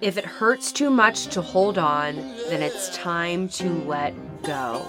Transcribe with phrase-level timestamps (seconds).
[0.00, 2.16] If it hurts too much to hold on,
[2.48, 4.82] then it's time to let go.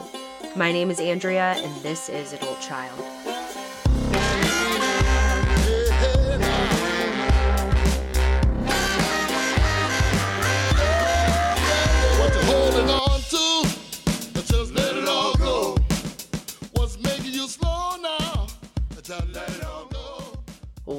[0.55, 3.30] My name is Andrea, and this is Adult Child.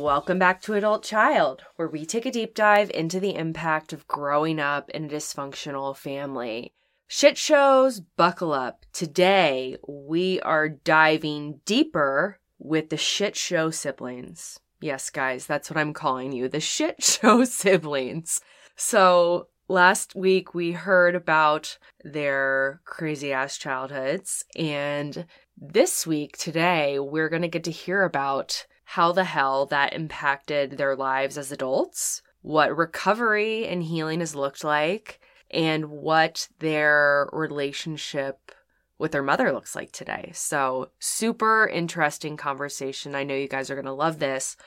[0.03, 4.09] Welcome back to Adult Child, where we take a deep dive into the impact of
[4.09, 6.73] growing up in a dysfunctional family.
[7.07, 8.85] Shit shows, buckle up.
[8.93, 14.59] Today, we are diving deeper with the shit show siblings.
[14.81, 18.41] Yes, guys, that's what I'm calling you the shit show siblings.
[18.75, 25.27] So, last week we heard about their crazy ass childhoods, and
[25.57, 30.73] this week, today, we're going to get to hear about how the hell that impacted
[30.73, 35.19] their lives as adults, what recovery and healing has looked like,
[35.51, 38.53] and what their relationship
[38.99, 40.31] with their mother looks like today.
[40.35, 43.15] So, super interesting conversation.
[43.15, 44.59] I know you guys are going to love this.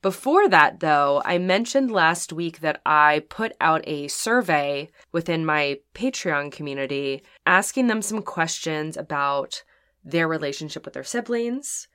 [0.00, 5.80] Before that, though, I mentioned last week that I put out a survey within my
[5.92, 9.64] Patreon community asking them some questions about
[10.04, 11.88] their relationship with their siblings.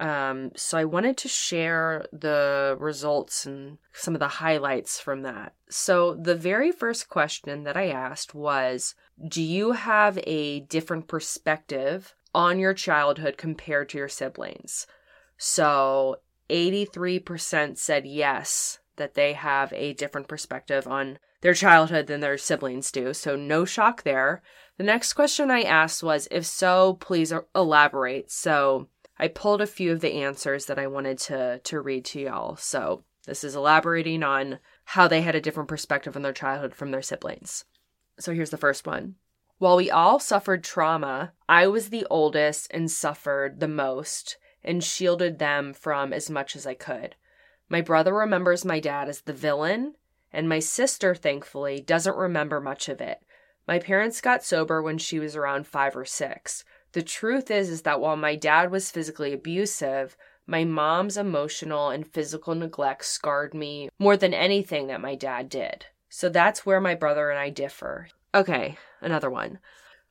[0.00, 5.54] Um, so I wanted to share the results and some of the highlights from that.
[5.68, 8.94] So the very first question that I asked was
[9.28, 14.86] Do you have a different perspective on your childhood compared to your siblings?
[15.36, 16.16] So
[16.50, 22.90] 83% said yes, that they have a different perspective on their childhood than their siblings
[22.90, 23.12] do.
[23.12, 24.42] So no shock there.
[24.78, 28.30] The next question I asked was if so, please elaborate.
[28.30, 32.20] So I pulled a few of the answers that I wanted to to read to
[32.20, 32.56] y'all.
[32.56, 36.90] So this is elaborating on how they had a different perspective on their childhood from
[36.90, 37.64] their siblings.
[38.18, 39.16] So here's the first one.
[39.58, 45.38] While we all suffered trauma, I was the oldest and suffered the most and shielded
[45.38, 47.14] them from as much as I could.
[47.68, 49.94] My brother remembers my dad as the villain,
[50.32, 53.22] and my sister, thankfully, doesn't remember much of it.
[53.66, 56.64] My parents got sober when she was around five or six.
[56.94, 60.16] The truth is, is that while my dad was physically abusive,
[60.46, 65.86] my mom's emotional and physical neglect scarred me more than anything that my dad did.
[66.08, 68.06] So that's where my brother and I differ.
[68.32, 69.58] Okay, another one.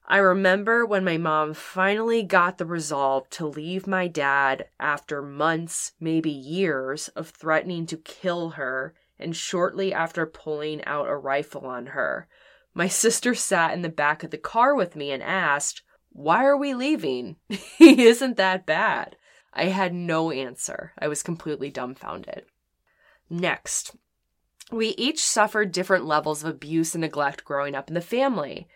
[0.06, 5.94] I remember when my mom finally got the resolve to leave my dad after months,
[6.02, 11.86] maybe years, of threatening to kill her, and shortly after pulling out a rifle on
[11.88, 12.28] her.
[12.74, 15.83] My sister sat in the back of the car with me and asked,
[16.14, 17.38] Why are we leaving?
[17.50, 19.18] he isn't that bad.
[19.52, 20.94] I had no answer.
[20.98, 22.46] I was completely dumbfounded.
[23.30, 23.96] Next,
[24.72, 28.68] we each suffered different levels of abuse and neglect growing up in the family.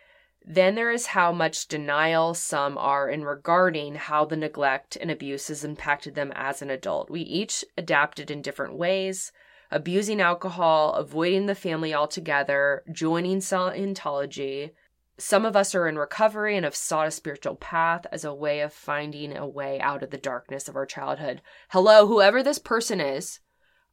[0.45, 5.49] Then there is how much denial some are in regarding how the neglect and abuse
[5.49, 7.09] has impacted them as an adult.
[7.09, 9.31] We each adapted in different ways,
[9.71, 14.71] abusing alcohol, avoiding the family altogether, joining Scientology.
[15.19, 18.59] Some of us are in recovery and have sought a spiritual path as a way
[18.59, 21.41] of finding a way out of the darkness of our childhood.
[21.69, 23.39] Hello, whoever this person is.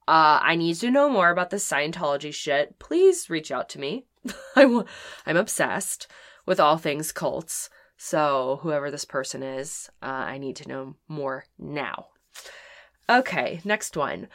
[0.06, 2.78] Uh, I need to know more about the Scientology shit.
[2.78, 4.04] Please reach out to me.
[4.56, 4.84] I'm,
[5.24, 6.06] I'm obsessed
[6.44, 7.70] with all things cults.
[7.96, 12.08] So, whoever this person is, uh, I need to know more now.
[13.08, 14.28] Okay, next one.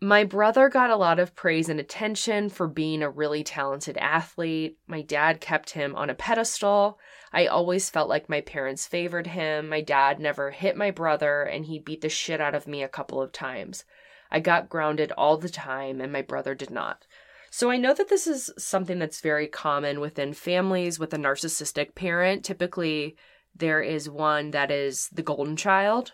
[0.00, 4.76] My brother got a lot of praise and attention for being a really talented athlete.
[4.86, 6.98] My dad kept him on a pedestal.
[7.32, 9.70] I always felt like my parents favored him.
[9.70, 12.88] My dad never hit my brother, and he beat the shit out of me a
[12.88, 13.84] couple of times.
[14.30, 17.06] I got grounded all the time, and my brother did not.
[17.50, 21.94] So I know that this is something that's very common within families with a narcissistic
[21.94, 22.44] parent.
[22.44, 23.16] Typically,
[23.54, 26.12] there is one that is the golden child,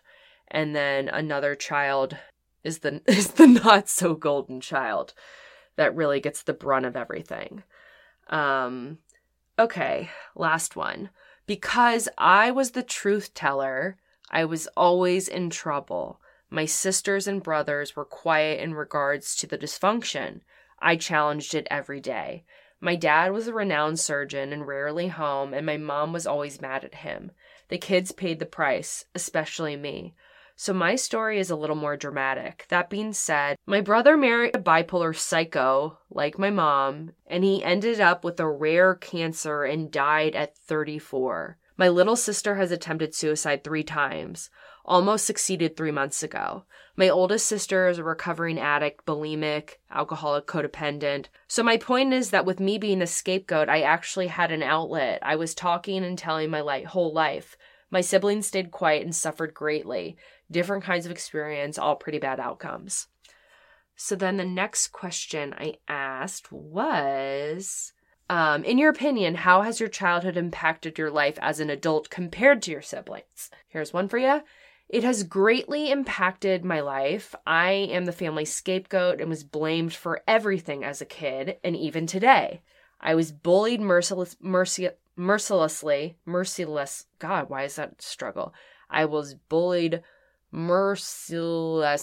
[0.49, 2.17] and then another child
[2.65, 5.15] is the is the not so golden child
[5.77, 7.63] that really gets the brunt of everything.
[8.29, 8.99] Um
[9.59, 11.11] okay, last one.
[11.47, 13.97] Because I was the truth teller,
[14.31, 16.21] I was always in trouble.
[16.49, 20.41] My sisters and brothers were quiet in regards to the dysfunction.
[20.81, 22.45] I challenged it every day.
[22.81, 26.85] My dad was a renowned surgeon and rarely home, and my mom was always mad
[26.85, 27.31] at him.
[27.69, 30.15] The kids paid the price, especially me.
[30.63, 32.67] So my story is a little more dramatic.
[32.69, 38.01] That being said, my brother married a bipolar psycho like my mom, and he ended
[38.01, 41.59] up with a rare cancer and died at 34.
[41.77, 44.51] My little sister has attempted suicide three times.
[44.85, 46.63] almost succeeded three months ago.
[46.95, 51.27] My oldest sister is a recovering addict, bulimic, alcoholic, codependent.
[51.49, 55.19] So, my point is that with me being the scapegoat, I actually had an outlet.
[55.23, 57.57] I was talking and telling my whole life.
[57.93, 60.17] My siblings stayed quiet and suffered greatly.
[60.53, 63.09] Different kinds of experience, all pretty bad outcomes.
[63.97, 67.93] So, then the next question I asked was
[68.31, 72.63] um, In your opinion, how has your childhood impacted your life as an adult compared
[72.63, 73.51] to your siblings?
[73.69, 74.43] Here's one for you.
[74.89, 77.35] It has greatly impacted my life.
[77.47, 82.07] I am the family scapegoat and was blamed for everything as a kid, and even
[82.07, 82.61] today.
[83.01, 87.07] I was bullied merciless, mercilessly, merciless.
[87.19, 88.55] God, why is that struggle?
[88.91, 90.03] I was bullied
[90.53, 91.97] mercilessly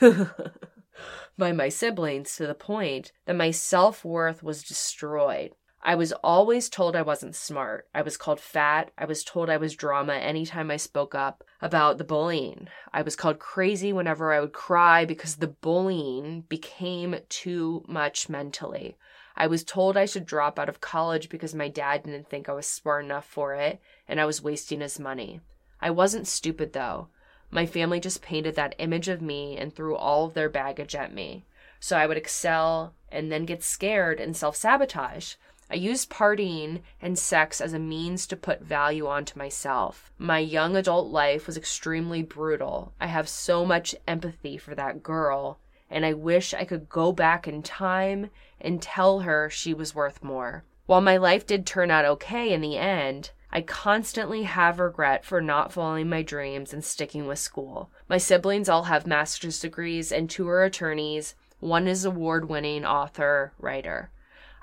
[1.38, 5.52] by my siblings to the point that my self worth was destroyed.
[5.82, 7.88] I was always told I wasn't smart.
[7.94, 8.90] I was called fat.
[8.98, 12.68] I was told I was drama anytime I spoke up about the bullying.
[12.92, 18.98] I was called crazy whenever I would cry because the bullying became too much mentally.
[19.36, 22.52] I was told I should drop out of college because my dad didn't think I
[22.52, 25.40] was smart enough for it and I was wasting his money.
[25.80, 27.08] I wasn't stupid though.
[27.50, 31.12] My family just painted that image of me and threw all of their baggage at
[31.12, 31.44] me.
[31.80, 35.34] So I would excel and then get scared and self sabotage.
[35.70, 40.12] I used partying and sex as a means to put value onto myself.
[40.18, 42.92] My young adult life was extremely brutal.
[43.00, 47.46] I have so much empathy for that girl, and I wish I could go back
[47.46, 48.30] in time
[48.60, 50.64] and tell her she was worth more.
[50.86, 55.40] While my life did turn out okay in the end, I constantly have regret for
[55.40, 57.90] not following my dreams and sticking with school.
[58.08, 61.34] My siblings all have master's degrees and two are attorneys.
[61.58, 64.10] One is award winning author, writer.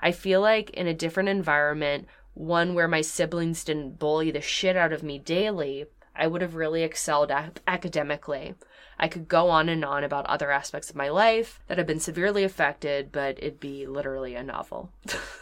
[0.00, 4.76] I feel like in a different environment, one where my siblings didn't bully the shit
[4.76, 7.30] out of me daily, I would have really excelled
[7.66, 8.54] academically.
[8.98, 12.00] I could go on and on about other aspects of my life that have been
[12.00, 14.90] severely affected, but it'd be literally a novel.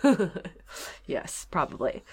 [1.06, 2.04] yes, probably.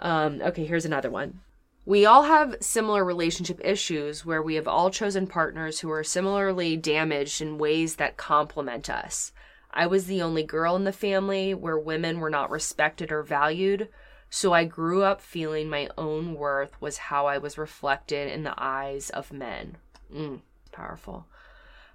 [0.00, 1.40] Um, okay, here's another one.
[1.84, 6.76] We all have similar relationship issues where we have all chosen partners who are similarly
[6.76, 9.32] damaged in ways that complement us.
[9.70, 13.88] I was the only girl in the family where women were not respected or valued,
[14.28, 18.54] so I grew up feeling my own worth was how I was reflected in the
[18.56, 19.76] eyes of men.
[20.12, 20.40] Mm,
[20.72, 21.26] powerful.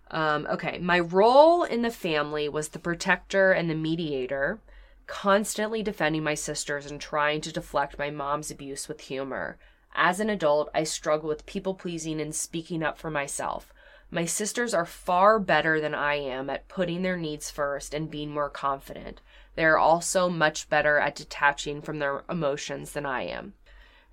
[0.10, 4.60] Um, okay, my role in the family was the protector and the mediator,
[5.08, 9.58] constantly defending my sisters and trying to deflect my mom's abuse with humor.
[9.94, 13.74] As an adult, I struggle with people pleasing and speaking up for myself.
[14.10, 18.32] My sisters are far better than I am at putting their needs first and being
[18.32, 19.22] more confident.
[19.56, 23.54] They are also much better at detaching from their emotions than I am.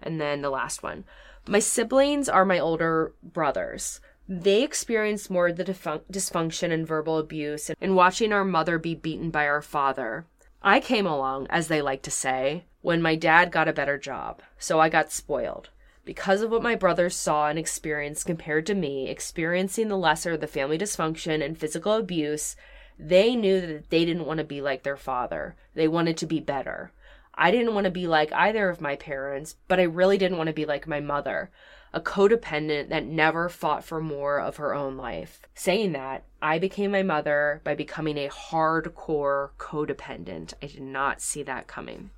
[0.00, 1.04] And then the last one.
[1.46, 4.00] My siblings are my older brothers.
[4.28, 9.30] They experienced more of the dysfunction and verbal abuse and watching our mother be beaten
[9.30, 10.26] by our father.
[10.62, 14.42] I came along, as they like to say, when my dad got a better job,
[14.58, 15.70] so I got spoiled
[16.08, 20.40] because of what my brothers saw and experienced compared to me, experiencing the lesser of
[20.40, 22.56] the family dysfunction and physical abuse,
[22.98, 25.54] they knew that they didn't want to be like their father.
[25.74, 26.92] They wanted to be better.
[27.34, 30.46] I didn't want to be like either of my parents, but I really didn't want
[30.46, 31.50] to be like my mother,
[31.98, 35.40] a codependent that never fought for more of her own life.
[35.54, 40.54] Saying that, I became my mother by becoming a hardcore codependent.
[40.62, 42.10] I did not see that coming.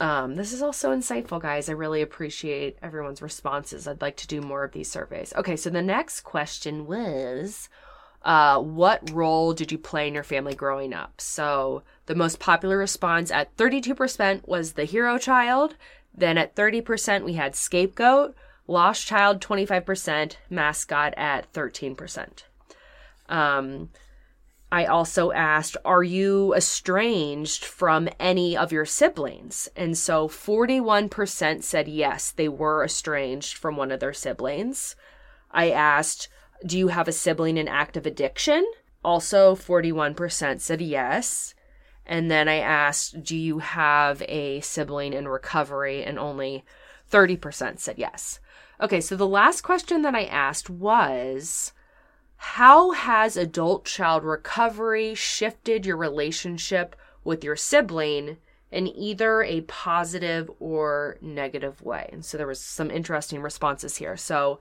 [0.00, 1.68] Um, this is also insightful, guys.
[1.68, 3.86] I really appreciate everyone's responses.
[3.86, 5.34] I'd like to do more of these surveys.
[5.36, 7.68] Okay, so the next question was
[8.22, 11.20] uh, What role did you play in your family growing up?
[11.20, 15.76] So the most popular response at 32% was the hero child.
[16.14, 18.34] Then at 30%, we had scapegoat,
[18.70, 22.44] lost child 25%, mascot at 13%.
[23.28, 23.90] Um,
[24.72, 29.68] I also asked, Are you estranged from any of your siblings?
[29.74, 34.94] And so 41% said yes, they were estranged from one of their siblings.
[35.50, 36.28] I asked,
[36.64, 38.64] Do you have a sibling in active addiction?
[39.04, 41.54] Also, 41% said yes.
[42.06, 46.04] And then I asked, Do you have a sibling in recovery?
[46.04, 46.64] And only
[47.10, 48.38] 30% said yes.
[48.82, 51.72] Okay, so the last question that I asked was
[52.36, 58.38] how has adult child recovery shifted your relationship with your sibling
[58.70, 62.08] in either a positive or negative way?
[62.10, 64.16] And so there was some interesting responses here.
[64.16, 64.60] So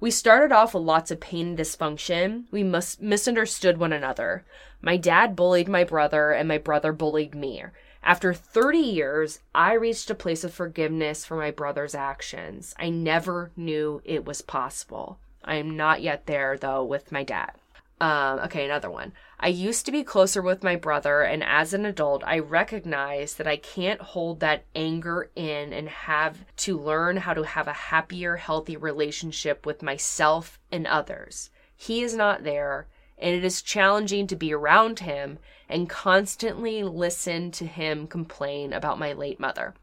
[0.00, 2.46] we started off with lots of pain and dysfunction.
[2.50, 4.44] We mis- misunderstood one another.
[4.80, 7.62] My dad bullied my brother, and my brother bullied me.
[8.04, 12.74] After 30 years, I reached a place of forgiveness for my brother's actions.
[12.76, 15.18] I never knew it was possible.
[15.44, 17.52] I am not yet there, though, with my dad.
[18.00, 19.12] Um, okay, another one.
[19.38, 23.46] I used to be closer with my brother, and as an adult, I recognize that
[23.46, 28.34] I can't hold that anger in and have to learn how to have a happier,
[28.34, 31.50] healthy relationship with myself and others.
[31.76, 35.38] He is not there, and it is challenging to be around him
[35.72, 39.74] and constantly listen to him complain about my late mother.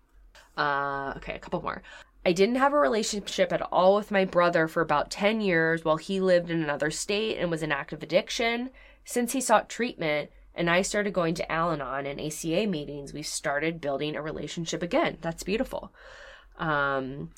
[0.55, 1.81] Uh, okay, a couple more.
[2.25, 5.97] I didn't have a relationship at all with my brother for about 10 years while
[5.97, 8.69] he lived in another state and was in active addiction.
[9.03, 13.23] Since he sought treatment and I started going to Al Anon and ACA meetings, we
[13.23, 15.17] started building a relationship again.
[15.21, 15.91] That's beautiful.
[16.57, 17.31] Um,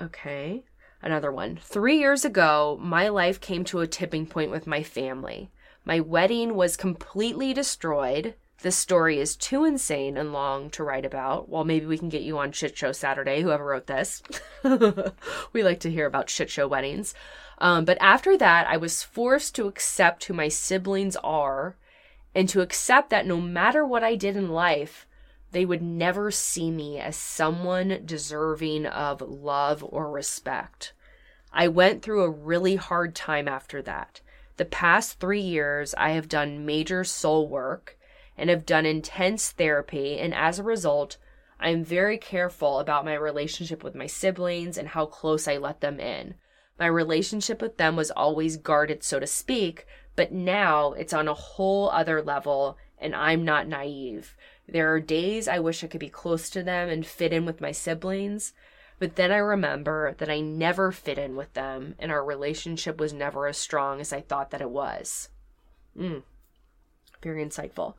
[0.00, 0.64] okay,
[1.02, 1.58] another one.
[1.60, 5.50] Three years ago, my life came to a tipping point with my family.
[5.84, 8.34] My wedding was completely destroyed.
[8.62, 11.50] This story is too insane and long to write about.
[11.50, 14.22] Well, maybe we can get you on Shit Show Saturday, whoever wrote this.
[15.52, 17.14] we like to hear about shit show weddings.
[17.58, 21.76] Um, but after that, I was forced to accept who my siblings are
[22.34, 25.06] and to accept that no matter what I did in life,
[25.52, 30.94] they would never see me as someone deserving of love or respect.
[31.52, 34.20] I went through a really hard time after that.
[34.56, 37.98] The past three years, I have done major soul work
[38.36, 41.16] and have done intense therapy, and as a result,
[41.58, 45.98] I'm very careful about my relationship with my siblings and how close I let them
[45.98, 46.34] in.
[46.78, 51.34] My relationship with them was always guarded, so to speak, but now it's on a
[51.34, 54.36] whole other level, and I'm not naive.
[54.68, 57.60] There are days I wish I could be close to them and fit in with
[57.60, 58.52] my siblings,
[58.98, 63.12] but then I remember that I never fit in with them, and our relationship was
[63.12, 65.28] never as strong as I thought that it was.
[65.98, 66.22] Mm.
[67.22, 67.94] Very insightful.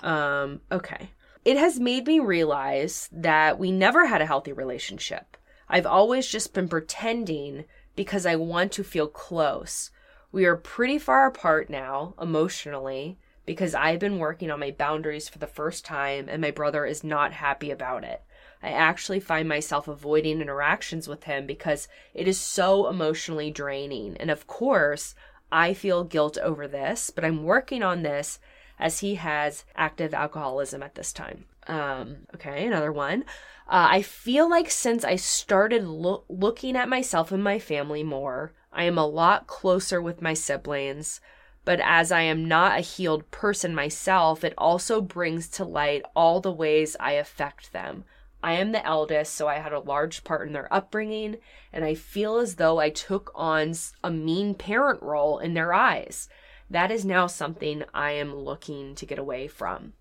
[0.00, 1.10] Um, okay.
[1.44, 5.36] It has made me realize that we never had a healthy relationship.
[5.68, 7.64] I've always just been pretending
[7.96, 9.90] because I want to feel close.
[10.32, 15.38] We are pretty far apart now, emotionally, because I've been working on my boundaries for
[15.38, 18.22] the first time and my brother is not happy about it.
[18.62, 24.16] I actually find myself avoiding interactions with him because it is so emotionally draining.
[24.18, 25.14] And of course,
[25.50, 28.38] I feel guilt over this, but I'm working on this
[28.78, 31.46] as he has active alcoholism at this time.
[31.66, 33.24] Um, okay, another one.
[33.68, 38.52] Uh, I feel like since I started lo- looking at myself and my family more,
[38.72, 41.20] I am a lot closer with my siblings.
[41.64, 46.40] But as I am not a healed person myself, it also brings to light all
[46.40, 48.04] the ways I affect them.
[48.42, 51.36] I am the eldest, so I had a large part in their upbringing,
[51.72, 56.28] and I feel as though I took on a mean parent role in their eyes
[56.70, 59.94] that is now something I am looking to get away from.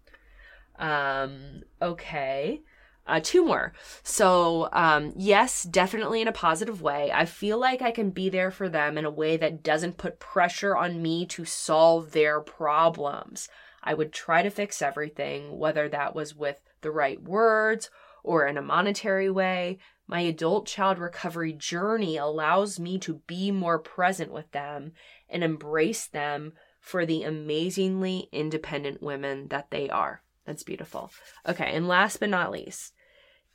[0.78, 2.62] Um, okay.
[3.08, 3.74] Uh, two more.
[4.04, 7.12] So, um, yes, definitely in a positive way.
[7.12, 10.20] I feel like I can be there for them in a way that doesn't put
[10.20, 13.50] pressure on me to solve their problems.
[13.84, 17.90] I would try to fix everything, whether that was with the right words
[18.24, 19.80] or in a monetary way.
[20.08, 24.94] My adult child recovery journey allows me to be more present with them
[25.30, 30.24] and embrace them for the amazingly independent women that they are.
[30.46, 31.12] That's beautiful.
[31.48, 32.94] Okay, and last but not least,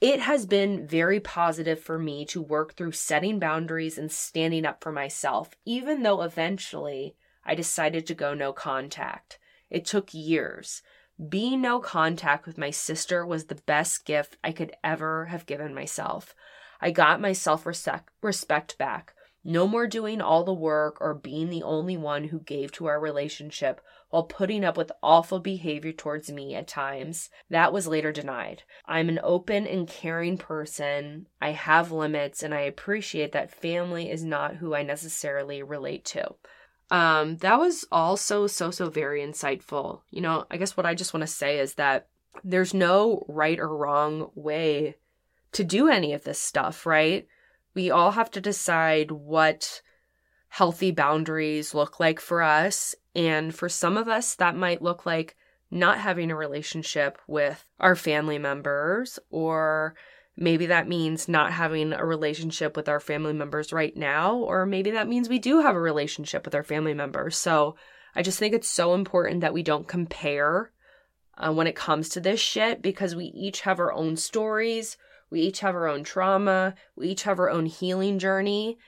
[0.00, 4.82] it has been very positive for me to work through setting boundaries and standing up
[4.82, 9.38] for myself, even though eventually I decided to go no contact.
[9.70, 10.82] It took years.
[11.28, 15.72] Being no contact with my sister was the best gift I could ever have given
[15.72, 16.34] myself.
[16.80, 19.14] I got my self respect back.
[19.46, 22.98] No more doing all the work or being the only one who gave to our
[22.98, 27.28] relationship while putting up with awful behavior towards me at times.
[27.50, 28.62] That was later denied.
[28.86, 31.26] I'm an open and caring person.
[31.42, 36.36] I have limits and I appreciate that family is not who I necessarily relate to.
[36.90, 40.00] Um, that was also so, so very insightful.
[40.10, 42.08] You know, I guess what I just want to say is that
[42.42, 44.96] there's no right or wrong way
[45.52, 47.26] to do any of this stuff, right?
[47.74, 49.82] we all have to decide what
[50.48, 52.94] healthy boundaries look like for us.
[53.14, 55.36] And for some of us, that might look like
[55.70, 59.96] not having a relationship with our family members, or
[60.36, 64.90] maybe that means not having a relationship with our family members right now, or maybe
[64.92, 67.36] that means we do have a relationship with our family members.
[67.36, 67.76] So
[68.14, 70.70] I just think it's so important that we don't compare
[71.36, 74.96] uh, when it comes to this shit because we each have our own stories.
[75.30, 76.74] We each have our own trauma.
[76.96, 78.78] We each have our own healing journey.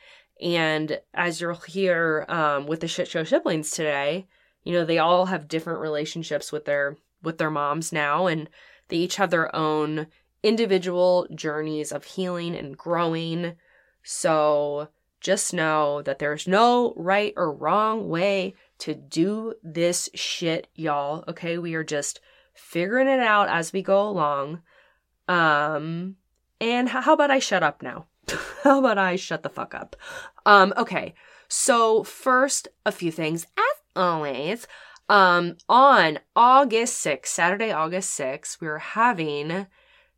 [0.40, 4.26] And as you'll hear um, with the shit show siblings today,
[4.62, 8.48] you know, they all have different relationships with their with their moms now, and
[8.88, 10.06] they each have their own
[10.46, 13.56] individual journeys of healing and growing.
[14.02, 14.88] So
[15.20, 21.24] just know that there's no right or wrong way to do this shit, y'all.
[21.26, 22.20] Okay, we are just
[22.54, 24.62] figuring it out as we go along.
[25.26, 26.16] Um,
[26.60, 28.06] and how about I shut up now?
[28.62, 29.96] how about I shut the fuck up?
[30.44, 31.14] Um, okay.
[31.48, 34.68] So first, a few things as always.
[35.08, 39.66] Um, on August 6th, Saturday, August 6th, we're having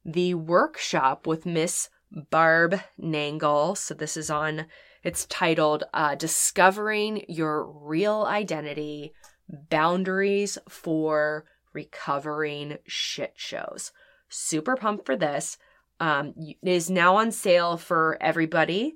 [0.09, 1.91] the workshop with Miss
[2.31, 3.77] Barb Nangle.
[3.77, 4.67] So this is on,
[5.05, 9.13] it's titled uh, Discovering Your Real Identity
[9.49, 13.93] Boundaries for Recovering Shit Shows.
[14.31, 15.59] Super pumped for this.
[16.01, 18.95] Um, it is now on sale for everybody.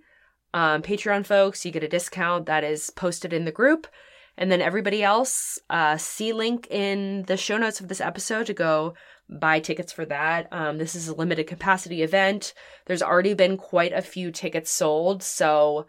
[0.55, 3.87] Um, Patreon folks, you get a discount that is posted in the group.
[4.39, 8.55] And then everybody else, uh, see link in the show notes of this episode to
[8.55, 8.95] go
[9.29, 10.49] buy tickets for that.
[10.53, 12.55] Um, this is a limited capacity event.
[12.87, 15.87] There's already been quite a few tickets sold, so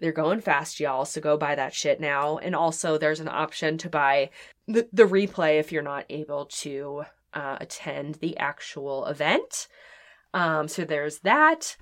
[0.00, 1.04] they're going fast, y'all.
[1.04, 2.38] So go buy that shit now.
[2.38, 4.30] And also, there's an option to buy
[4.66, 9.68] the, the replay if you're not able to uh, attend the actual event.
[10.34, 11.76] Um, so there's that.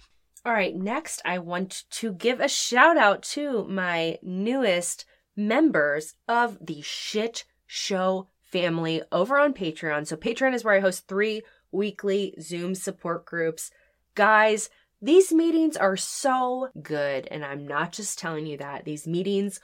[0.44, 5.04] All right, next, I want to give a shout out to my newest
[5.36, 10.06] members of the Shit Show family over on Patreon.
[10.06, 11.42] So, Patreon is where I host three
[11.72, 13.70] weekly Zoom support groups.
[14.14, 14.70] Guys,
[15.02, 17.26] these meetings are so good.
[17.30, 18.84] And I'm not just telling you that.
[18.84, 19.60] These meetings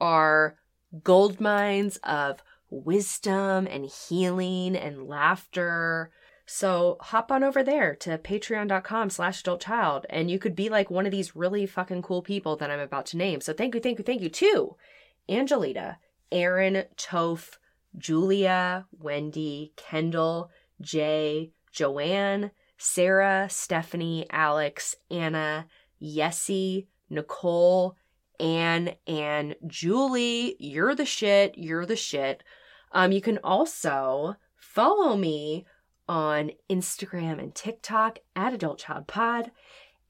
[0.00, 0.56] are
[1.02, 6.10] gold mines of wisdom and healing and laughter.
[6.46, 10.90] So hop on over there to patreon.com slash adult child and you could be like
[10.90, 13.40] one of these really fucking cool people that I'm about to name.
[13.40, 14.76] So thank you, thank you, thank you to
[15.28, 15.96] Angelita,
[16.30, 17.56] Aaron, Toph,
[17.96, 25.66] Julia, Wendy, Kendall, Jay, Joanne, Sarah, Stephanie, Alex, Anna,
[26.02, 27.96] Yessie, Nicole,
[28.40, 30.56] Anne, and Julie.
[30.58, 31.56] You're the shit.
[31.56, 32.42] You're the shit.
[32.92, 35.66] Um, you can also follow me
[36.08, 39.50] on Instagram and TikTok at Adult Child Pod.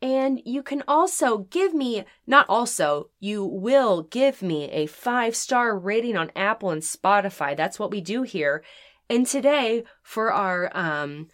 [0.05, 5.79] And you can also give me, not also, you will give me a five star
[5.79, 7.57] rating on Apple and Spotify.
[7.57, 8.62] That's what we do here.
[9.09, 11.29] And today, for our um,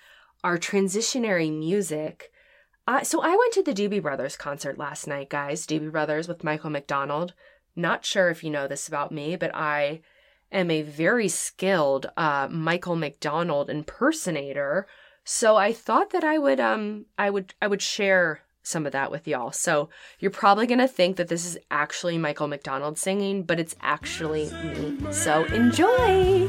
[0.44, 2.30] our transitionary music,
[2.86, 5.66] uh, so I went to the Doobie Brothers concert last night, guys.
[5.66, 7.34] Doobie Brothers with Michael McDonald.
[7.74, 10.00] Not sure if you know this about me, but I
[10.52, 14.86] am a very skilled uh, Michael McDonald impersonator.
[15.24, 19.10] So I thought that I would um I would I would share some of that
[19.10, 19.52] with y'all.
[19.52, 23.76] So you're probably going to think that this is actually Michael McDonald singing, but it's
[23.80, 25.12] actually me.
[25.12, 26.48] So enjoy!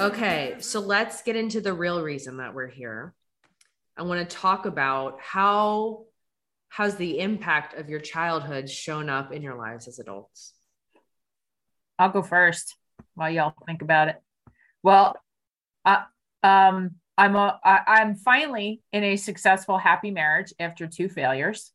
[0.00, 3.12] Okay, so let's get into the real reason that we're here.
[3.98, 6.04] I want to talk about how
[6.70, 10.54] has the impact of your childhood shown up in your lives as adults?
[11.98, 12.76] I'll go first
[13.14, 14.16] while y'all think about it.
[14.82, 15.16] Well,
[15.84, 16.04] uh,
[16.42, 21.72] um, I'm a, I, I'm finally in a successful, happy marriage after two failures,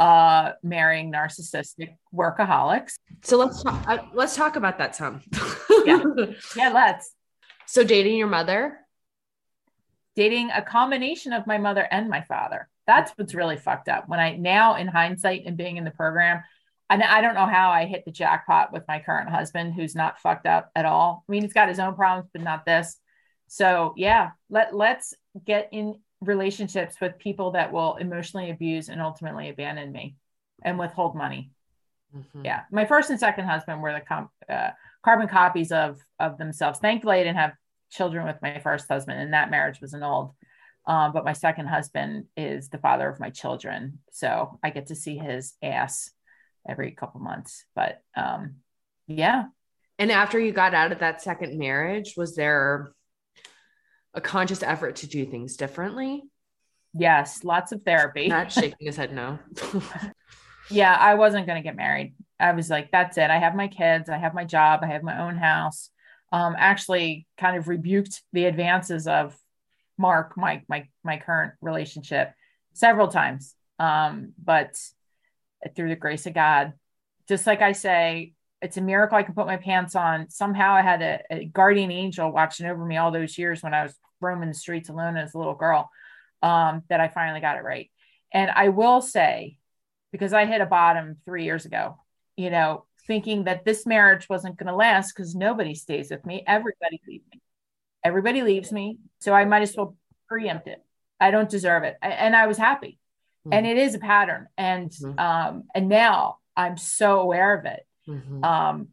[0.00, 2.94] uh, marrying narcissistic workaholics.
[3.22, 5.20] So let's talk, uh, let's talk about that some.
[5.86, 6.02] Yeah.
[6.56, 7.12] Yeah, let's
[7.74, 8.78] so dating your mother.
[10.16, 12.68] dating a combination of my mother and my father.
[12.86, 14.08] That's what's really fucked up.
[14.08, 16.44] When I now, in hindsight, and being in the program,
[16.88, 20.20] and I don't know how I hit the jackpot with my current husband, who's not
[20.20, 21.24] fucked up at all.
[21.28, 22.96] I mean, he's got his own problems, but not this.
[23.48, 29.48] So yeah, let let's get in relationships with people that will emotionally abuse and ultimately
[29.48, 30.14] abandon me
[30.62, 31.50] and withhold money.
[32.14, 32.44] Mhm.
[32.44, 34.70] Yeah, my first and second husband were the com- uh,
[35.02, 36.78] carbon copies of of themselves.
[36.78, 37.54] Thankfully, I didn't have
[37.90, 40.32] children with my first husband, and that marriage was annulled.
[40.86, 44.94] Um, but my second husband is the father of my children, so I get to
[44.94, 46.10] see his ass
[46.68, 47.64] every couple months.
[47.74, 48.56] But um,
[49.06, 49.44] yeah,
[49.98, 52.92] And after you got out of that second marriage, was there
[54.12, 56.24] a conscious effort to do things differently?
[56.96, 58.28] yes, lots of therapy.
[58.28, 59.38] Not shaking his head no.
[60.70, 62.14] yeah, I wasn't going to get married.
[62.38, 63.30] I was like, that's it.
[63.30, 65.90] I have my kids, I have my job, I have my own house.
[66.34, 69.36] Um, actually, kind of rebuked the advances of
[69.96, 72.32] Mark, my my my current relationship,
[72.72, 73.54] several times.
[73.78, 74.74] Um, but
[75.76, 76.72] through the grace of God,
[77.28, 80.28] just like I say, it's a miracle I can put my pants on.
[80.28, 83.84] Somehow I had a, a guardian angel watching over me all those years when I
[83.84, 85.88] was roaming the streets alone as a little girl.
[86.42, 87.90] Um, that I finally got it right.
[88.32, 89.56] And I will say,
[90.10, 91.96] because I hit a bottom three years ago,
[92.36, 96.42] you know, thinking that this marriage wasn't going to last because nobody stays with me.
[96.46, 97.40] Everybody leaves me.
[98.02, 98.98] Everybody leaves me.
[99.20, 99.96] So I might as well
[100.28, 100.82] preempt it.
[101.20, 101.96] I don't deserve it.
[102.02, 102.98] And I was happy.
[103.50, 104.48] And it is a pattern.
[104.56, 105.20] And Mhm.
[105.20, 107.86] um, and now I'm so aware of it.
[108.08, 108.42] Mhm.
[108.44, 108.88] Um,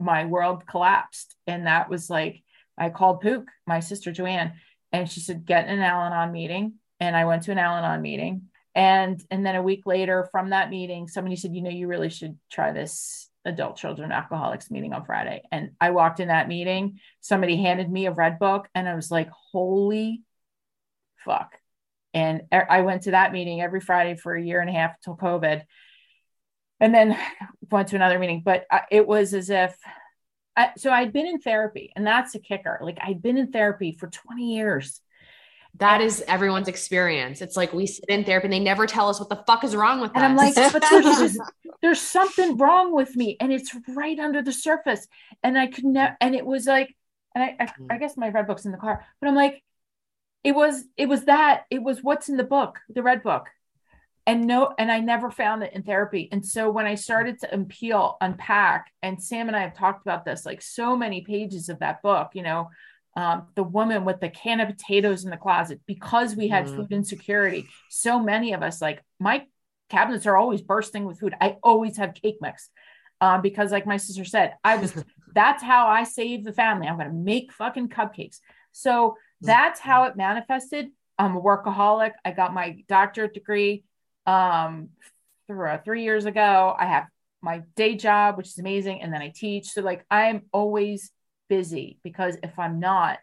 [0.00, 1.36] my world collapsed.
[1.46, 2.42] And that was like
[2.76, 4.54] I called Pook, my sister Joanne,
[4.90, 6.74] and she said, get an Al-Anon meeting.
[6.98, 8.48] And I went to an Al-Anon meeting.
[8.74, 12.10] And and then a week later from that meeting, somebody said, you know, you really
[12.10, 15.42] should try this adult children alcoholics meeting on Friday.
[15.52, 19.10] And I walked in that meeting, somebody handed me a red book, and I was
[19.10, 20.22] like, holy
[21.24, 21.52] fuck.
[22.12, 25.16] And I went to that meeting every Friday for a year and a half till
[25.16, 25.62] COVID.
[26.78, 27.18] And then
[27.70, 29.76] went to another meeting, but it was as if
[30.56, 32.78] I, so I'd been in therapy, and that's a kicker.
[32.80, 35.00] Like I'd been in therapy for 20 years.
[35.78, 37.42] That is everyone's experience.
[37.42, 39.74] It's like we sit in therapy and they never tell us what the fuck is
[39.74, 41.40] wrong with And I'm like, but there's just
[41.84, 45.06] there's something wrong with me, and it's right under the surface.
[45.42, 46.96] And I could never, and it was like,
[47.34, 49.62] and I, I, I guess my red book's in the car, but I'm like,
[50.42, 53.48] it was, it was that, it was what's in the book, the red book,
[54.26, 56.30] and no, and I never found it in therapy.
[56.32, 60.24] And so when I started to unpeel, unpack, and Sam and I have talked about
[60.24, 62.70] this, like so many pages of that book, you know,
[63.16, 66.74] um, the woman with the can of potatoes in the closet because we had Mhm.
[66.74, 67.68] food insecurity.
[67.88, 69.46] So many of us, like my
[69.88, 71.34] cabinets are always bursting with food.
[71.40, 72.70] I always have cake mix
[73.20, 74.92] um, because, like my sister said, I was
[75.34, 76.86] that's how I save the family.
[76.86, 78.38] I'm going to make fucking cupcakes.
[78.72, 80.88] So that's how it manifested.
[81.18, 82.12] I'm a workaholic.
[82.24, 83.84] I got my doctorate degree
[84.26, 84.90] um,
[85.46, 86.74] through, three years ago.
[86.78, 87.06] I have
[87.40, 89.68] my day job, which is amazing, and then I teach.
[89.68, 91.10] So like I'm always
[91.48, 93.18] busy because if I'm not,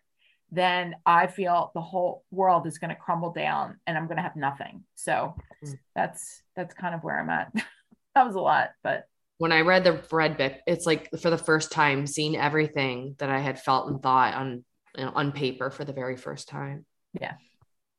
[0.52, 4.24] then I feel the whole world is going to crumble down and I'm going to
[4.24, 4.84] have nothing.
[4.96, 5.78] So Mm.
[5.96, 7.54] that's that's kind of where I'm at.
[8.16, 9.06] that was a lot, but
[9.38, 13.30] when I read the red book, it's like for the first time seeing everything that
[13.30, 14.64] I had felt and thought on
[14.98, 16.86] you know, on paper for the very first time.
[17.20, 17.34] Yeah.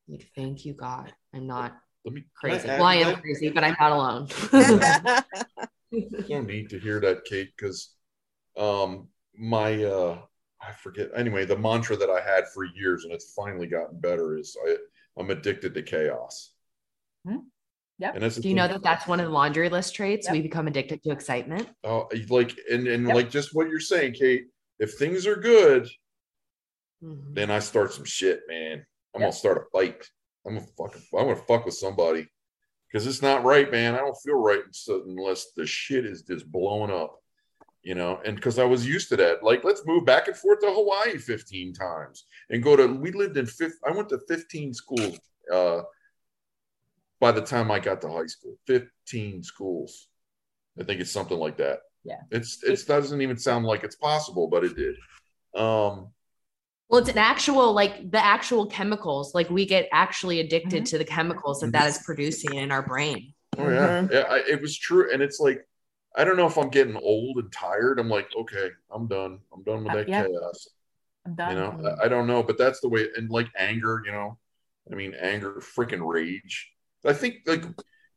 [0.08, 1.12] Like, thank you, God.
[1.34, 2.68] I'm not Let me crazy.
[2.68, 3.22] I Well, I am that?
[3.22, 4.28] crazy, but I'm not alone.
[5.90, 7.94] It's so neat to hear that, Kate, because
[8.56, 10.18] um my uh
[10.62, 14.36] I forget anyway, the mantra that I had for years and it's finally gotten better
[14.36, 14.76] is I
[15.18, 16.52] I'm addicted to chaos.
[17.26, 17.38] Hmm.
[17.98, 18.14] Yep.
[18.14, 20.26] And that's Do you know that that's one of the laundry list traits?
[20.26, 20.32] Yep.
[20.32, 21.68] We become addicted to excitement.
[21.84, 23.14] Oh, like and and Yep.
[23.14, 24.46] like just what you're saying, Kate.
[24.78, 25.88] If things are good,
[27.02, 27.34] Mhm.
[27.34, 28.84] then I start some shit, man.
[29.14, 29.28] I'm Yep.
[29.28, 30.08] gonna start a fight.
[30.46, 32.26] I'm gonna fucking I'm gonna fuck with somebody
[32.88, 33.94] because it's not right, man.
[33.94, 37.21] I don't feel right unless the shit is just blowing up,
[37.82, 38.20] you know.
[38.24, 41.18] And because I was used to that, like let's move back and forth to Hawaii
[41.18, 42.86] 15 times and go to.
[42.86, 43.78] We lived in fifth.
[43.86, 45.18] I went to 15 schools.
[45.52, 45.82] Uh,
[47.20, 50.08] by the time I got to high school, 15 schools.
[50.78, 51.80] I think it's something like that.
[52.04, 52.20] Yeah.
[52.30, 54.96] It's it doesn't even sound like it's possible, but it did.
[55.54, 56.08] Um,
[56.88, 59.34] Well, it's an actual, like the actual chemicals.
[59.34, 60.90] Like we get actually addicted Mhm.
[60.90, 63.34] to the chemicals that that is producing in our brain.
[63.58, 64.20] Oh yeah, yeah.
[64.28, 65.66] I, it was true, and it's like
[66.16, 67.98] I don't know if I'm getting old and tired.
[67.98, 69.40] I'm like, okay, I'm done.
[69.52, 70.24] I'm done with Uh, that yeah.
[70.24, 70.68] chaos.
[71.26, 71.50] I'm done.
[71.50, 73.08] You know, I, I don't know, but that's the way.
[73.16, 74.38] And like anger, you know,
[74.90, 76.70] I mean, anger, freaking rage.
[77.04, 77.64] I think like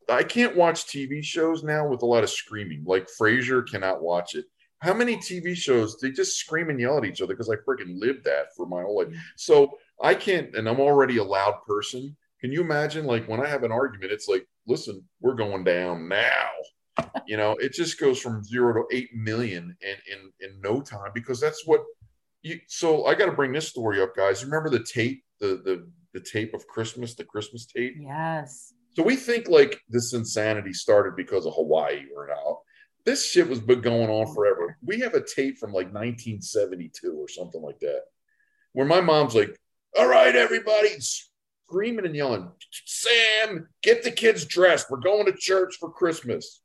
[0.09, 2.83] I can't watch TV shows now with a lot of screaming.
[2.85, 4.45] Like Frasier cannot watch it.
[4.79, 7.99] How many TV shows they just scream and yell at each other because I freaking
[7.99, 9.15] lived that for my whole life.
[9.35, 12.15] So I can't, and I'm already a loud person.
[12.41, 16.07] Can you imagine, like, when I have an argument, it's like, listen, we're going down
[16.09, 16.49] now.
[17.27, 21.11] You know, it just goes from zero to eight million in in in no time
[21.13, 21.81] because that's what
[22.43, 22.59] you.
[22.67, 24.43] So I got to bring this story up, guys.
[24.45, 27.95] Remember the tape, the the the tape of Christmas, the Christmas tape.
[27.99, 28.73] yes.
[28.95, 32.59] So we think like this insanity started because of Hawaii or now.
[33.03, 34.77] This shit was been going on forever.
[34.81, 38.03] We have a tape from like 1972 or something like that.
[38.71, 39.57] where my mom's like,
[39.97, 42.51] "All right, everybody," screaming and yelling,
[42.85, 44.89] "Sam, get the kids dressed.
[44.89, 46.61] We're going to church for Christmas."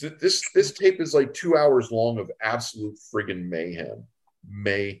[0.00, 4.04] This this tape is like two hours long of absolute friggin' mayhem,
[4.48, 5.00] mayhem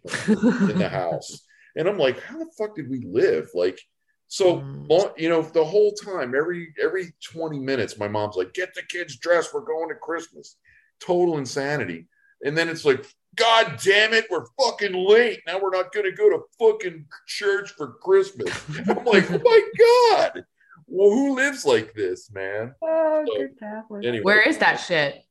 [0.68, 3.80] in the house, and I'm like, "How the fuck did we live?" Like,
[4.28, 4.88] so Mm.
[4.90, 8.82] long, you know, the whole time, every every 20 minutes, my mom's like, "Get the
[8.82, 9.52] kids dressed.
[9.54, 10.56] We're going to Christmas."
[11.00, 12.06] Total insanity.
[12.44, 15.40] And then it's like, God damn it, we're fucking late.
[15.46, 18.50] Now we're not to go to fucking church for Christmas.
[18.88, 20.44] I'm like, oh my God.
[20.86, 22.74] Well, who lives like this, man?
[22.82, 24.04] Oh, So, good Catholic.
[24.04, 25.24] Anyway, Where is that shit?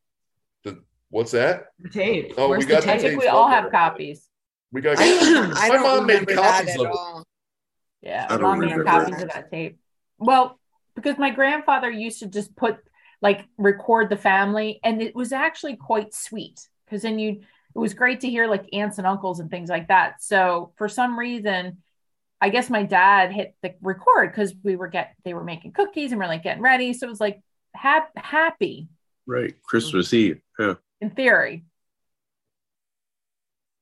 [0.64, 1.66] The, what's that?
[1.80, 2.34] The tape.
[2.38, 3.12] Oh, we got the I the tape?
[3.12, 3.62] think we all somewhere.
[3.62, 4.28] have copies.
[4.72, 5.04] We got I
[5.56, 7.26] I My don't mom made copies at of it.
[8.02, 9.24] Yeah, I don't mom made copies that.
[9.24, 9.80] of that tape.
[10.18, 10.60] Well,
[10.96, 12.78] because my grandfather used to just put
[13.22, 17.42] like record the family, and it was actually quite sweet because then you
[17.76, 20.22] it was great to hear like aunts and uncles and things like that.
[20.24, 21.78] So for some reason,
[22.42, 26.12] I guess my dad hit the record because we were get they were making cookies
[26.12, 26.94] and we're like getting ready.
[26.94, 27.42] So it was like
[27.76, 28.90] hap- happy
[29.28, 29.54] Right.
[29.62, 30.42] Christmas Eve.
[30.60, 30.74] Yeah.
[31.00, 31.64] in theory.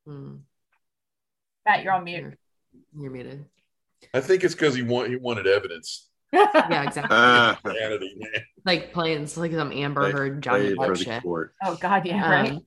[0.05, 0.35] Hmm,
[1.65, 2.19] Matt, you're on mute.
[2.21, 3.45] You're, you're muted.
[4.13, 6.07] I think it's because he want, he wanted evidence.
[6.33, 7.15] Yeah, exactly.
[7.17, 8.43] Ah, Vanity, man.
[8.65, 11.23] like playing like some Amber Play- Heard, Johnny Depp shit.
[11.23, 11.53] court.
[11.63, 12.51] oh God, yeah, right.
[12.51, 12.61] Um,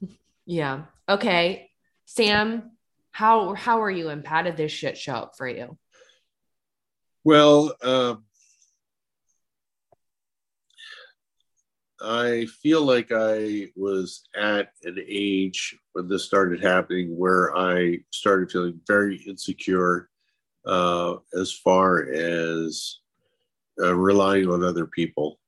[0.46, 0.82] yeah.
[1.08, 1.70] Okay.
[2.04, 2.75] Sam,
[3.16, 5.78] how how are you and how did this shit show up for you?
[7.24, 8.24] Well, um,
[11.98, 18.52] I feel like I was at an age when this started happening where I started
[18.52, 20.10] feeling very insecure
[20.66, 22.98] uh, as far as
[23.80, 25.40] uh, relying on other people.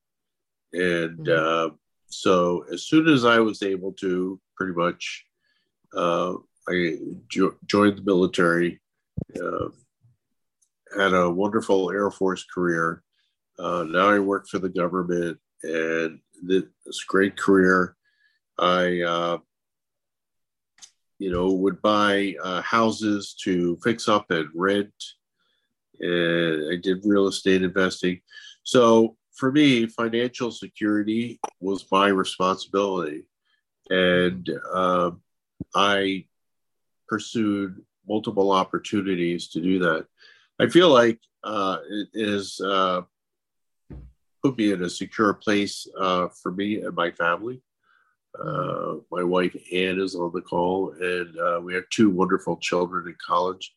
[0.73, 1.37] And Mhm.
[1.37, 1.75] uh,
[2.07, 5.27] so, as soon as I was able to, pretty much,
[5.93, 6.35] uh,
[6.69, 8.81] I jo- joined the military.
[9.35, 9.69] Uh,
[10.97, 13.03] had a wonderful Air Force career.
[13.59, 17.97] Uh, now I work for the government, and th- it's a great career.
[18.59, 19.39] I, uh,
[21.19, 24.93] you know, would buy uh, houses to fix up and rent,
[26.01, 28.21] and I did real estate investing.
[28.63, 33.25] So for me, financial security was my responsibility,
[33.91, 35.23] and um,
[35.75, 36.28] I
[37.09, 40.07] pursued multiple opportunities to do that.
[40.61, 43.03] I feel like uh, it is uh,
[44.43, 47.63] put me in a secure place uh, for me and my family.
[48.39, 53.09] Uh, my wife Ann is on the call, and uh, we have two wonderful children
[53.09, 53.75] in college.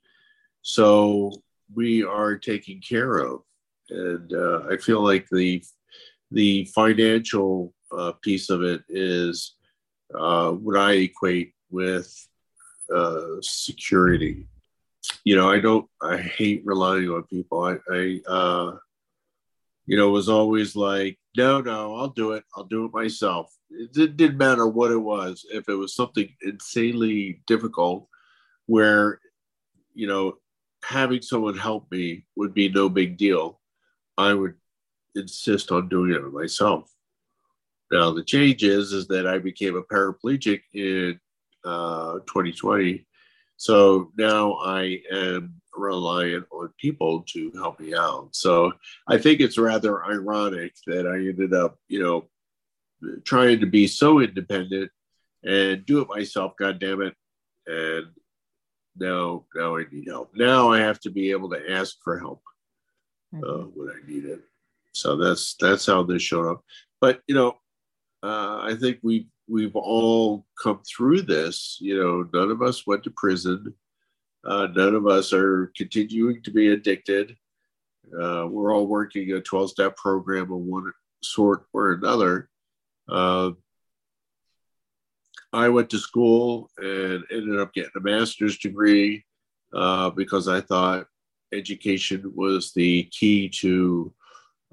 [0.61, 1.31] So
[1.73, 3.41] we are taken care of,
[3.89, 5.63] and uh, I feel like the
[6.31, 7.73] the financial
[8.21, 9.55] piece of it is
[10.09, 12.27] what I equate with
[12.93, 14.47] uh, security
[15.23, 17.63] you know, I don't, I hate relying on people.
[17.63, 18.77] I, I, uh,
[19.85, 22.43] you know, was always like, no, no, I'll do it.
[22.55, 23.53] I'll do it myself.
[23.69, 25.45] It, didn't matter what it was.
[25.51, 28.07] If it was something insanely difficult
[28.67, 29.19] where,
[29.93, 30.37] you know,
[30.83, 33.59] having someone help me would be no big deal,
[34.17, 34.55] I would
[35.15, 36.91] insist on doing it myself.
[37.91, 41.19] Now, the change is, is that I became a paraplegic in
[41.65, 43.05] uh, 2020
[43.61, 48.29] so now I am reliant on people to help me out.
[48.31, 48.73] So
[49.07, 52.27] I think it's rather ironic that I ended up, you know,
[53.23, 54.89] trying to be so independent
[55.43, 57.13] and do it myself, God damn it.
[57.67, 58.07] And
[58.97, 60.31] now, now I need help.
[60.33, 62.41] Now I have to be able to ask for help
[63.35, 64.41] uh, when I need it.
[64.93, 66.63] So that's that's how this showed up.
[66.99, 67.59] But you know,
[68.23, 71.77] uh, I think we we've all come through this.
[71.81, 73.73] You know, none of us went to prison.
[74.45, 77.35] Uh, none of us are continuing to be addicted.
[78.17, 82.49] Uh, we're all working a 12 step program of one sort or another.
[83.09, 83.51] Uh,
[85.53, 89.25] I went to school and ended up getting a master's degree
[89.73, 91.07] uh, because I thought
[91.53, 94.13] education was the key to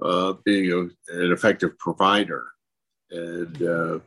[0.01, 0.79] uh, being a,
[1.21, 2.47] an effective provider.
[3.11, 3.99] And uh,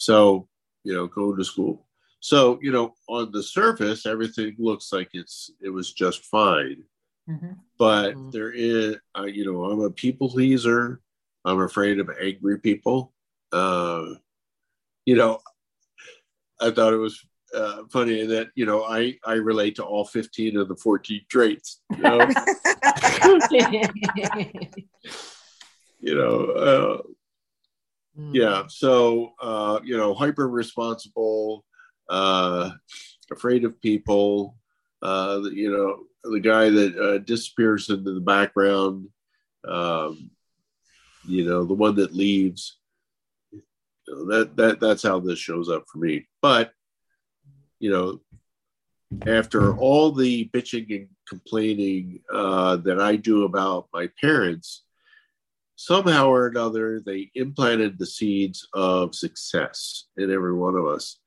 [0.00, 0.48] so,
[0.82, 1.86] you know, going to school.
[2.20, 6.84] So, you know, on the surface, everything looks like it's it was just fine.
[7.28, 7.58] Mhm.
[7.78, 8.32] But Mhm.
[8.32, 11.02] there is, uh, you know, I'm a people pleaser.
[11.44, 13.12] I'm afraid of angry people.
[13.52, 14.14] Uh,
[15.04, 15.40] you know,
[16.60, 17.22] I thought it was
[17.54, 21.80] uh, funny that you know I I relate to all 15 of the 14 traits.
[21.96, 22.20] You know,
[26.00, 27.02] you know, uh,
[28.18, 28.34] Mm.
[28.34, 28.64] yeah.
[28.68, 31.64] So uh, you know, hyper responsible,
[32.08, 32.70] uh,
[33.30, 34.56] afraid of people.
[35.02, 39.08] Uh, you know, the guy that uh, disappears into the background.
[39.66, 40.30] Um,
[41.26, 42.78] you know, the one that leaves.
[43.52, 43.62] You
[44.08, 46.26] know, that that that's how this shows up for me.
[46.42, 46.72] But
[47.78, 48.20] you know,
[49.26, 54.84] after all the bitching and complaining uh, that I do about my parents,
[55.80, 61.18] somehow or another they implanted the seeds of success in every one of us.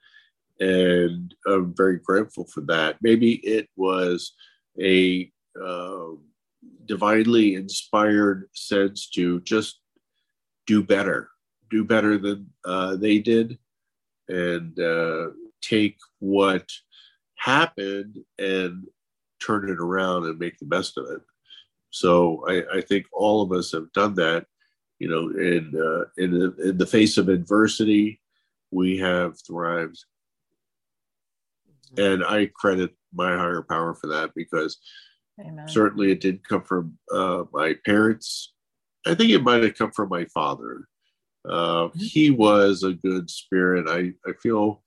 [0.60, 2.98] And i'm very grateful for that.
[3.02, 4.34] Maybe it was
[4.80, 6.10] a uh,
[6.86, 9.80] divinely inspired sense to just
[10.68, 11.30] do better
[11.72, 13.58] do better than uh, they did
[14.30, 15.30] and uh,
[15.62, 16.70] take what
[17.38, 18.86] happened and
[19.44, 21.22] turn it around and make the best of it
[21.94, 24.48] so I, I think all of us have done that.
[24.98, 28.20] You know, in uh, in the, in the face of adversity,
[28.72, 30.04] we have thrived,
[31.98, 34.80] and I credit my higher power for that because
[35.40, 35.68] Amen.
[35.68, 38.54] certainly it did come from uh, my parents.
[39.06, 40.88] I think it might have come from my father.
[41.48, 43.88] Uh, he was a good spirit.
[43.88, 44.82] I I feel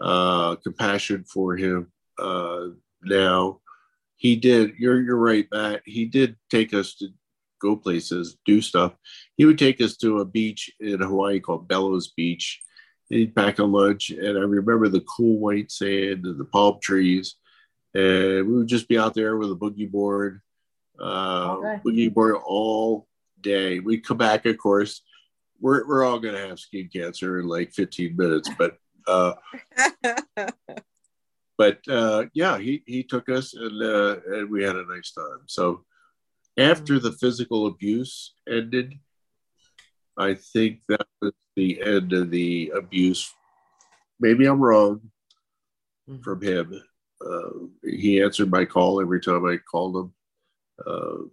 [0.00, 2.66] uh, compassion for him uh,
[3.04, 3.60] now
[4.22, 5.82] he did you're you're right matt.
[5.84, 7.08] He did take us to
[7.60, 8.94] go places do stuff.
[9.36, 12.60] He would take us to a beach in hawaii called bellows beach.
[13.08, 17.34] He'd pack a lunch and i remember the cool white sand and the palm trees.
[17.94, 20.40] And we would just be out there with a boogie board
[21.00, 21.80] uh Okay.
[21.84, 23.08] boogie board all
[23.40, 23.80] day.
[23.80, 25.02] We'd come back of course.
[25.60, 28.76] We're, we're all going to have skin cancer in like 15 minutes but
[29.08, 29.32] uh
[31.62, 35.42] but uh, yeah, he, he took us and, uh, and we had a nice time.
[35.46, 35.84] So
[36.58, 38.98] after the physical abuse ended,
[40.18, 43.32] I think that was the end of the abuse.
[44.18, 45.02] Maybe I'm wrong
[46.24, 46.82] from him.
[47.24, 47.50] Uh,
[47.84, 50.12] he answered my call every time I called him.
[50.84, 51.28] Uh,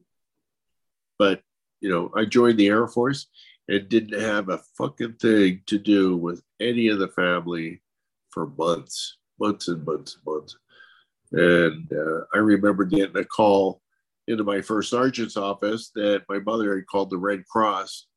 [1.18, 1.42] but,
[1.82, 3.26] you know, I joined the Air Force
[3.68, 7.82] and didn't have a fucking thing to do with any of the family
[8.30, 10.58] for months months and months and months.
[11.32, 13.82] And uh, I remember getting a call
[14.28, 18.08] into my first sergeant's office that my mother had called the Red Cross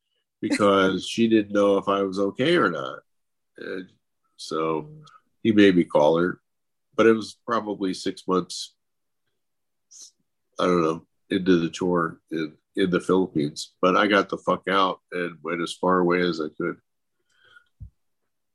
[0.41, 3.01] because she didn't know if I was okay or not.
[3.59, 3.89] And
[4.37, 4.89] so
[5.43, 6.41] he made me call her,
[6.97, 8.75] but it was probably six months,
[10.59, 13.73] I don't know, into the tour in, in the Philippines.
[13.81, 16.77] But I got the fuck out and went as far away as I could.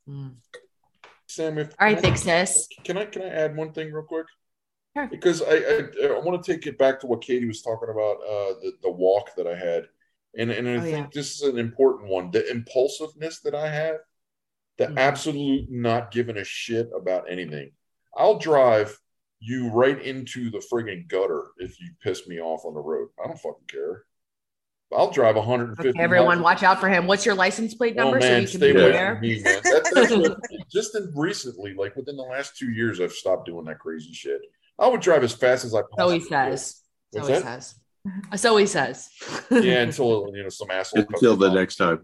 [0.09, 0.35] Mm.
[1.37, 2.67] Sam, if All right, big sis.
[2.83, 4.25] Can I can I add one thing real quick?
[4.95, 5.07] Sure.
[5.07, 8.15] Because I I, I want to take it back to what Katie was talking about
[8.23, 9.83] uh, the the walk that I had,
[10.35, 11.07] and and I Oh, think yeah.
[11.13, 12.31] this is an important one.
[12.31, 13.97] The impulsiveness that I have,
[14.79, 14.97] the Mhm.
[14.97, 17.71] absolute not giving a shit about anything.
[18.15, 18.99] I'll drive
[19.39, 23.09] you right into the friggin' gutter if you piss me off on the road.
[23.23, 24.05] I don't fucking care.
[24.95, 25.89] I'll drive 150.
[25.89, 26.43] Okay, everyone, miles.
[26.43, 27.07] watch out for him.
[27.07, 29.13] What's your license plate Oh number so man, you can be away aware?
[29.15, 29.61] from me, man.
[29.63, 30.37] That, that's what,
[30.71, 34.41] just in recently, like within the last two years, I've stopped doing that crazy shit.
[34.79, 36.81] I would drive as fast as I So he says.
[37.13, 37.43] So What's he that?
[37.43, 37.75] says.
[38.35, 39.09] So he says.
[39.51, 42.01] Yeah, until you know some asshole Until the next time.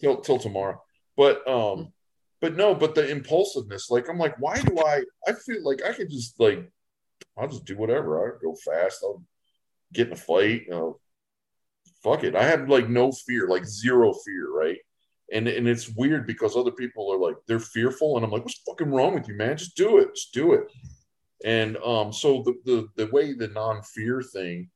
[0.00, 0.80] till till tomorrow.
[1.16, 1.92] But um,
[2.40, 5.02] but no, but the impulsiveness, like I'm like, why do I?
[5.26, 6.70] I feel like I could just like,
[7.36, 8.32] I'll just do whatever.
[8.32, 9.00] I'll go fast.
[9.02, 9.22] I'll
[9.92, 10.62] get in a fight.
[10.66, 11.00] You know,
[12.06, 12.36] fuck it.
[12.36, 14.78] I had like no fear, like zero fear, right?
[15.32, 18.62] And and it's weird because other people are like they're fearful, and I'm like, what's
[18.66, 19.56] fucking wrong with you, man?
[19.56, 20.14] Just do it.
[20.14, 20.64] Just do it.
[21.44, 24.70] And um, so the the the way the non fear thing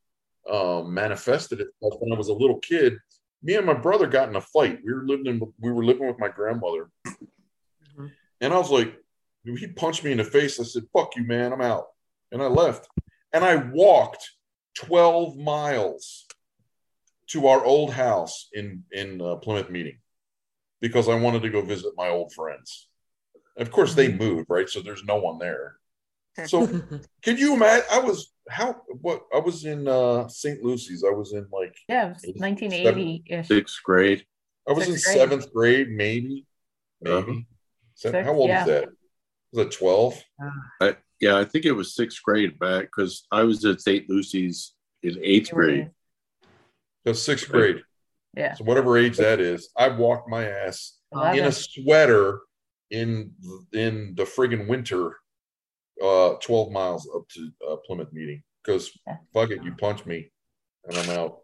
[0.50, 2.96] um manifested itself when I was a little kid
[3.42, 4.80] me and my brother got in a fight.
[4.84, 8.10] We were living in, we were living with my grandmother, Mhm.
[8.40, 8.94] and I was like,
[9.44, 10.60] he punched me in the face.
[10.60, 11.52] I said, "Fuck you, man!
[11.52, 11.86] I'm out,"
[12.32, 12.88] and I left.
[13.32, 14.28] And I walked
[14.74, 16.26] 12 miles
[17.30, 19.98] to our old house in in uh, Plymouth Meeting
[20.80, 22.88] because I wanted to go visit my old friends.
[23.56, 24.68] Of course, they moved, right?
[24.68, 25.76] So there's no one there.
[26.46, 26.66] So
[27.22, 27.86] can you imagine?
[27.92, 30.62] I was how what I was in uh St.
[30.62, 31.04] Lucy's.
[31.04, 33.48] I was in like Yeah, it was 1980 ish.
[33.48, 34.24] Sixth grade.
[34.68, 35.00] I was in grade.
[35.00, 36.46] seventh grade, maybe.
[37.00, 37.16] Maybe.
[37.16, 37.40] Uh-huh.
[37.94, 38.60] Se- how old yeah.
[38.60, 38.88] is that?
[39.52, 40.24] Was that 12?
[41.20, 44.08] Yeah, I think it was sixth grade back because I was at St.
[44.08, 45.90] Lucy's in eighth grade.
[47.04, 47.82] That's sixth grade.
[48.36, 48.54] Yeah.
[48.54, 52.40] So whatever age that is, I walked my ass in a sweater
[52.90, 53.32] in
[53.72, 55.16] in the friggin' winter,
[56.02, 58.42] uh, 12 miles up to uh, Plymouth meeting.
[58.62, 59.16] Because Yeah.
[59.32, 60.30] fuck it, you punch me
[60.84, 61.38] and I'm out.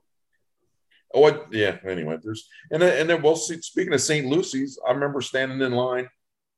[1.15, 1.79] Oh, I, yeah.
[1.87, 4.27] Anyway, there's and then, and then well, see, speaking of St.
[4.27, 6.09] Lucy's, I remember standing in line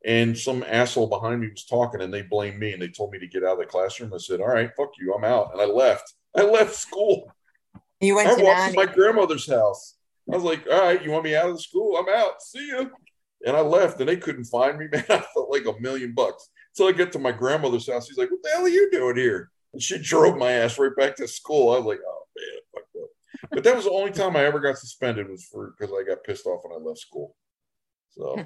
[0.04, 3.18] and some asshole behind me was talking and they blamed me and they told me
[3.18, 4.12] to get out of the classroom.
[4.14, 5.52] I said, All right, fuck you, I'm out.
[5.52, 6.12] And I left.
[6.36, 7.30] I left school.
[8.00, 9.96] You went I to walked to my grandmother's house.
[10.30, 11.96] I was like, All right, you want me out of the school?
[11.96, 12.42] I'm out.
[12.42, 12.90] See you.
[13.44, 15.04] And I left and they couldn't find me, man.
[15.08, 16.48] I felt like a million bucks.
[16.72, 18.08] So I get to my grandmother's house.
[18.08, 19.50] She's like, What the hell are you doing here?
[19.72, 21.72] And she drove my ass right back to school.
[21.72, 23.50] I was like, Oh man, fucked up.
[23.50, 26.24] But that was the only time I ever got suspended was for because I got
[26.24, 27.34] pissed off when I left school.
[28.10, 28.44] So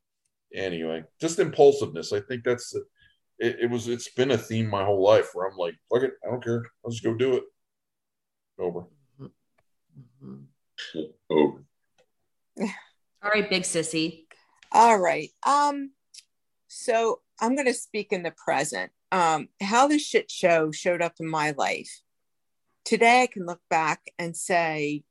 [0.54, 2.12] anyway, just impulsiveness.
[2.12, 2.74] I think that's
[3.38, 6.12] it, it was it's been a theme my whole life where I'm like, fuck it,
[6.26, 6.64] I don't care.
[6.84, 7.44] I'll just go do it.
[8.58, 8.86] Over.
[9.20, 10.46] Mhm.
[11.30, 11.60] Oh,
[12.60, 14.24] All right, big sissy.
[14.72, 15.30] All right.
[15.46, 15.92] Um,
[16.66, 18.92] so I'm going to speak in the present.
[19.10, 22.00] Um, how the shit show showed up in my life.
[22.84, 25.04] Today, I can look back and say,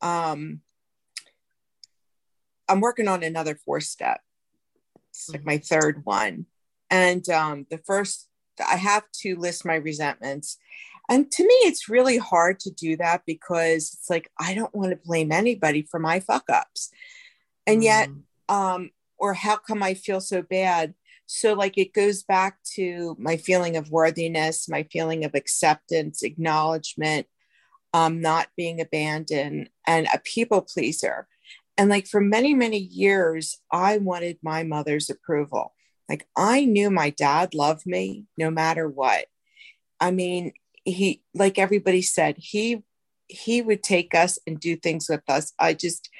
[0.00, 0.60] um,
[2.68, 4.20] I'm working on another four step.
[5.10, 6.46] It's like my third one.
[6.90, 8.28] And um, the first,
[8.66, 10.58] I have to list my resentments.
[11.12, 14.90] And to me, it's really hard to do that because it's like, I don't want
[14.90, 16.90] to blame anybody for my fuck ups.
[17.66, 18.22] And yet, Mhm.
[18.48, 20.94] um or how come i feel so bad
[21.26, 27.26] so like it goes back to my feeling of worthiness my feeling of acceptance acknowledgement
[27.94, 31.28] um not being abandoned and a people pleaser
[31.78, 35.72] and like for many many years i wanted my mother's approval
[36.08, 39.26] like i knew my dad loved me no matter what
[40.00, 40.52] i mean
[40.84, 42.82] he like everybody said he
[43.28, 46.10] he would take us and do things with us i just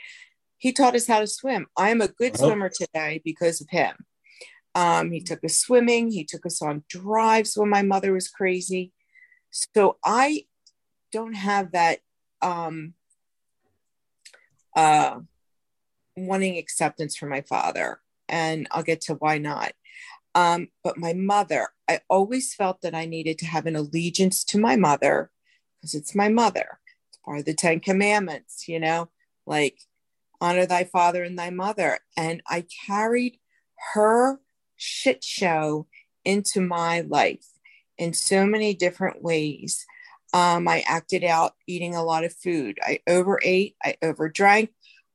[0.62, 1.66] he taught us how to swim.
[1.76, 2.46] I am a good Uh-huh.
[2.46, 3.96] swimmer today because of him.
[4.76, 6.12] Um, he took us swimming.
[6.12, 8.92] He took us on drives when my mother was crazy.
[9.50, 10.46] So I
[11.10, 11.98] don't have that
[12.42, 12.94] um,
[14.76, 15.18] uh,
[16.16, 17.98] wanting acceptance from my father,
[18.28, 19.72] and I'll get to why not.
[20.34, 24.58] Um, but my mother, I always felt that I needed to have an allegiance to
[24.58, 25.30] my mother
[25.80, 26.78] because it's my mother.
[27.08, 29.10] It's part of the Ten Commandments, you know,
[29.46, 29.78] like
[30.40, 31.98] honor thy father and thy mother.
[32.16, 33.38] And I carried
[33.94, 34.40] her
[34.76, 35.86] shit show
[36.24, 37.46] into my life
[37.98, 39.84] in so many different ways.
[40.32, 42.78] Um, I acted out eating a lot of food.
[42.82, 44.70] I overate, I overdrank.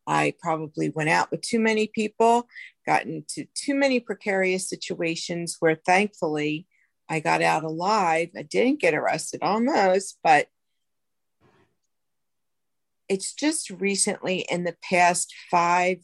[0.06, 2.48] I probably went out with too many people,
[2.88, 6.66] got into too many precarious situations where thankfully
[7.10, 8.30] I got out alive.
[8.36, 10.48] I didn't get arrested almost, but
[13.10, 16.00] it's just recently in the past five,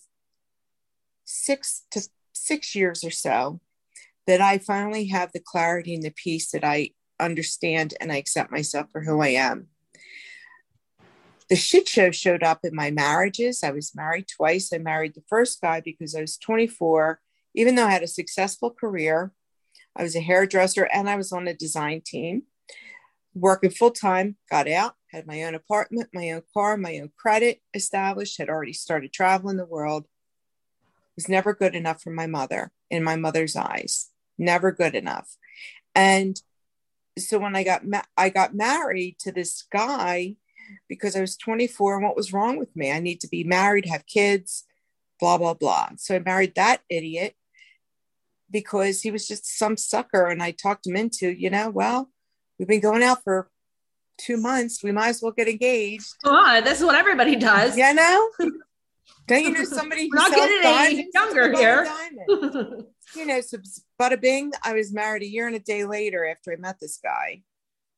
[1.26, 2.02] six to
[2.34, 3.62] six years or so
[4.28, 8.52] that I finally have the clarity and the peace that I understand and I accept
[8.52, 9.68] myself for who I am.
[11.54, 13.62] The shit show showed up in my marriages.
[13.64, 14.74] I was married twice.
[14.74, 17.20] I married the first guy because I was 24,
[17.54, 19.32] even though I had a successful career.
[19.96, 22.46] I was a hairdresser and I was on a design team,
[23.36, 27.62] working full time, got out, had my own apartment, my own car, my own credit
[27.76, 30.08] established, had already started traveling the world.
[31.16, 34.10] Was never good enough for my mother in my mother's eyes.
[34.40, 35.38] Never good enough.
[35.94, 36.42] And
[37.16, 40.38] so when I got ma- I got married to this guy
[40.88, 42.92] because I was 24 and what was wrong with me?
[42.92, 44.66] I need to be married, have kids,
[45.20, 45.90] blah blah blah.
[45.98, 47.36] So I married that idiot
[48.52, 52.10] because he was just some sucker and I talked him into, you know, well,
[52.58, 53.50] we've been going out for
[54.18, 54.84] two months.
[54.84, 56.14] We might as well get engaged.
[56.24, 57.78] Come on, this is what everybody does.
[57.78, 58.30] You know?
[59.28, 61.88] Don't you know somebody We're not getting any younger here.
[63.16, 63.58] you know, so
[64.00, 67.00] bada bing, I was married a year and a day later after I met this
[67.02, 67.42] guy.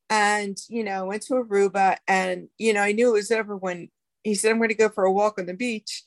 [0.10, 3.90] And, you know, went to Aruba and, you know, I knew it was over when
[4.24, 6.04] he said, I'm going to go for a walk on the beach.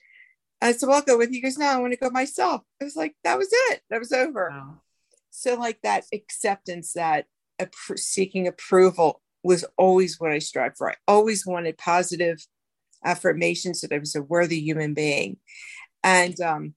[0.61, 1.37] I said, well, I'll go with you.
[1.37, 2.63] He goes, no, I want to go myself.
[2.81, 3.83] I was like, that was it.
[3.91, 4.51] That was over.
[4.51, 4.81] Wow.
[5.31, 7.27] So, like that acceptance, that
[7.97, 10.91] seeking approval was always what I strived for.
[10.91, 12.45] I always wanted positive
[13.05, 15.39] affirmations that I was a worthy human being.
[16.03, 16.75] And, um,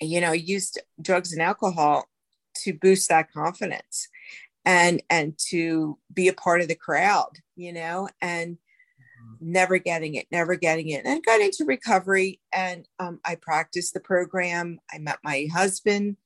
[0.00, 2.08] you know, I used drugs and alcohol
[2.56, 4.08] to boost that confidence
[4.64, 8.58] and and to be a part of the crowd, you know, and
[9.40, 11.04] never getting it, never getting it.
[11.04, 14.78] And I got into recovery and um, I practiced the program.
[14.92, 16.16] I met my husband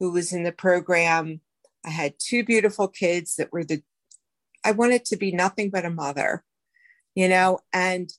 [0.00, 1.40] who was in the program.
[1.84, 3.82] I had two beautiful kids that were the,
[4.64, 6.42] I wanted to be nothing but a mother,
[7.14, 8.10] you know, and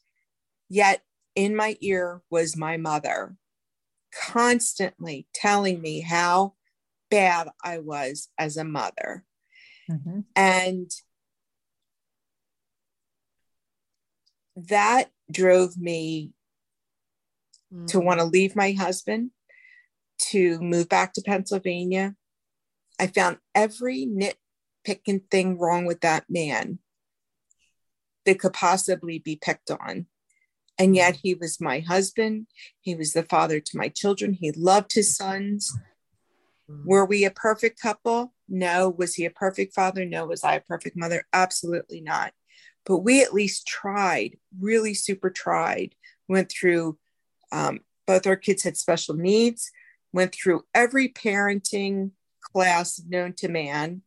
[0.70, 1.02] yet
[1.36, 3.36] in my ear was my mother
[4.24, 6.54] constantly telling me how
[7.10, 9.26] bad I was as a mother.
[9.90, 10.26] Mhm.
[10.36, 10.92] And
[14.56, 16.32] that drove me
[17.88, 19.32] to want to leave my husband,
[20.18, 22.16] to move back to Pennsylvania.
[23.00, 26.80] I found every nitpicking thing wrong with that man
[28.26, 30.08] that could possibly be picked on.
[30.78, 32.48] And yet he was my husband.
[32.82, 34.34] He was the father to my children.
[34.34, 35.78] He loved his sons.
[36.68, 38.34] Were we a perfect couple?
[38.50, 38.90] No.
[38.90, 40.06] Was he a perfect father?
[40.06, 40.26] No.
[40.26, 41.24] Was I a perfect mother?
[41.34, 42.34] Absolutely not.
[42.86, 45.96] But we at least tried, really super tried.
[46.28, 46.98] Went through,
[47.52, 49.72] um, both our kids had special needs,
[50.14, 52.12] went through every parenting
[52.42, 54.02] class known to man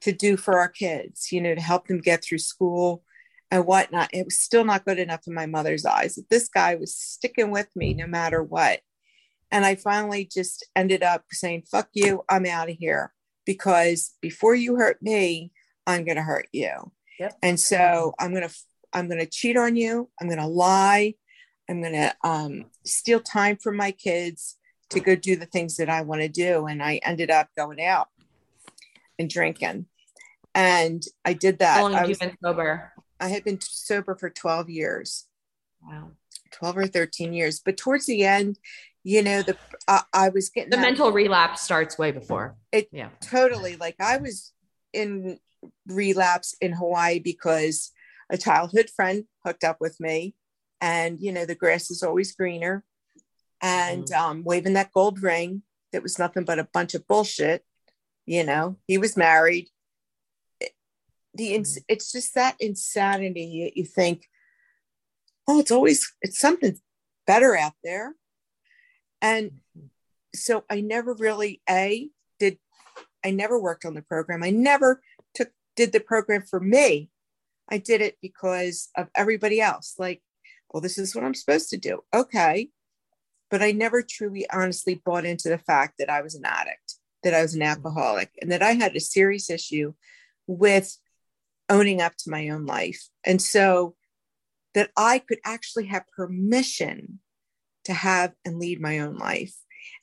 [0.00, 3.02] to do for our kids, you know, to help them get through school
[3.50, 4.10] and whatnot.
[4.12, 6.18] It was still not good enough in my mother's eyes.
[6.30, 8.80] This guy was sticking with me no matter what.
[9.50, 13.12] And I finally just ended up saying, fuck you, I'm out of here.
[13.46, 15.52] Because before you hurt me,
[15.86, 16.92] I'm going to hurt you.
[17.18, 17.38] Yep.
[17.42, 18.54] And so I'm going to,
[18.92, 20.08] I'm going to cheat on you.
[20.20, 21.14] I'm going to lie.
[21.68, 24.56] I'm going to um, steal time from my kids
[24.90, 26.66] to go do the things that I want to do.
[26.66, 28.08] And I ended up going out
[29.18, 29.86] and drinking.
[30.54, 31.76] And I did that.
[31.76, 32.92] How long I, have you been sober?
[33.20, 35.26] I had been sober for 12 years.
[35.82, 36.12] Wow.
[36.52, 38.58] 12 or 13 years but towards the end
[39.04, 42.56] you know the i, I was getting The that- mental relapse starts way before.
[42.72, 43.10] It- yeah.
[43.20, 44.52] totally like i was
[44.92, 45.38] in
[45.86, 47.90] relapse in hawaii because
[48.30, 50.34] a childhood friend hooked up with me
[50.80, 52.84] and you know the grass is always greener
[53.62, 57.64] and um, waving that gold ring that was nothing but a bunch of bullshit
[58.26, 59.68] you know he was married
[60.60, 60.72] It-
[61.34, 64.26] the ins- it's just that insanity you, you think
[65.48, 66.76] oh it's always it's something
[67.26, 68.14] better out there
[69.24, 69.52] and
[70.34, 72.08] so i never really a
[72.38, 72.58] did
[73.24, 74.44] i never worked on the program.
[74.44, 75.02] I never
[75.34, 77.10] took did the program for me.
[77.70, 79.94] I did it because of everybody else.
[79.98, 80.22] Like
[80.70, 82.04] well this is what i'm supposed to do.
[82.14, 82.68] Okay.
[83.50, 87.34] But i never truly honestly bought into the fact that i was an addict that
[87.34, 87.70] i was an mm-hmm.
[87.70, 89.94] alcoholic and that i had a serious issue
[90.46, 90.98] with
[91.70, 93.08] owning up to my own life.
[93.24, 93.94] And so
[94.74, 97.20] that i could actually have permission
[97.84, 99.54] to have and lead my own life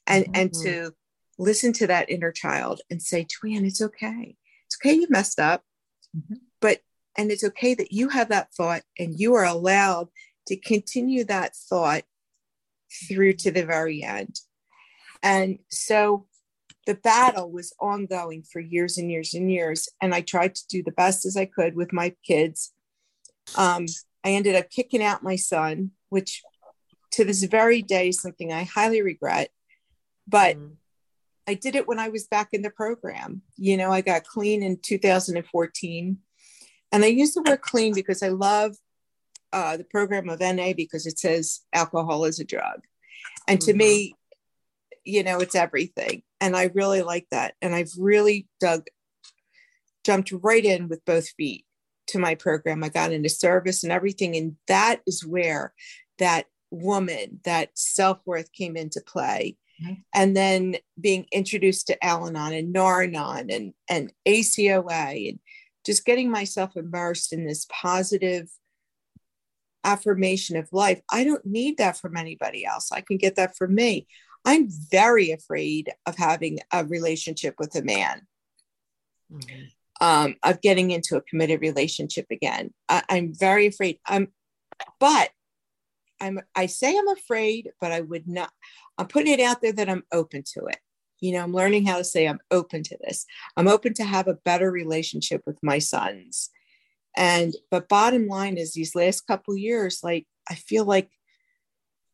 [0.07, 0.61] and and Mhm.
[0.63, 0.91] to
[1.37, 5.63] listen to that inner child and say Joanne, it's okay it's okay you messed up
[6.15, 6.41] Mhm.
[6.59, 6.81] but
[7.17, 10.09] and it's okay that you have that thought and you are allowed
[10.47, 12.03] to continue that thought
[13.07, 14.39] through to the very end
[15.23, 16.27] and so
[16.87, 20.83] the battle was ongoing for years and years and years and i tried to do
[20.83, 22.73] the best as i could with my kids
[23.55, 23.85] um,
[24.23, 26.43] i ended up kicking out my son which
[27.11, 29.49] to this very day something i highly regret
[30.27, 30.75] but Mm.
[31.47, 33.41] I did it when I was back in the program.
[33.57, 36.17] You know, I got clean in 2014.
[36.91, 38.75] And I use the word clean because I love
[39.51, 42.81] uh, the program of NA because it says alcohol is a drug.
[43.47, 43.77] And to Mhm.
[43.77, 44.15] me,
[45.03, 46.23] you know, it's everything.
[46.39, 47.55] And I really like that.
[47.61, 48.85] And I've really dug,
[50.05, 51.65] jumped right in with both feet
[52.07, 52.83] to my program.
[52.83, 54.35] I got into service and everything.
[54.37, 55.73] And that is where
[56.19, 60.03] that woman, that self worth came into play Mhm.
[60.13, 65.39] and then being introduced to Al-Anon and Nar-Anon and, and ACOA and
[65.85, 68.49] just getting myself immersed in this positive
[69.83, 71.01] affirmation of life.
[71.11, 72.91] I don't need that from anybody else.
[72.91, 74.07] I can get that from me.
[74.45, 78.27] I'm very afraid of having a relationship with a man,
[79.31, 79.71] Mhm.
[79.99, 82.73] um, of getting into a committed relationship again.
[82.89, 83.99] I, I'm very afraid.
[84.05, 84.31] I'm,
[84.99, 85.31] but
[86.21, 86.39] I'm.
[86.55, 88.51] I say I'm afraid, but I would not.
[88.97, 90.77] I'm putting it out there that I'm open to it.
[91.19, 93.25] You know, I'm learning how to say I'm open to this.
[93.57, 96.49] I'm open to have a better relationship with my sons.
[97.17, 101.09] And but bottom line is these last couple years, like I feel like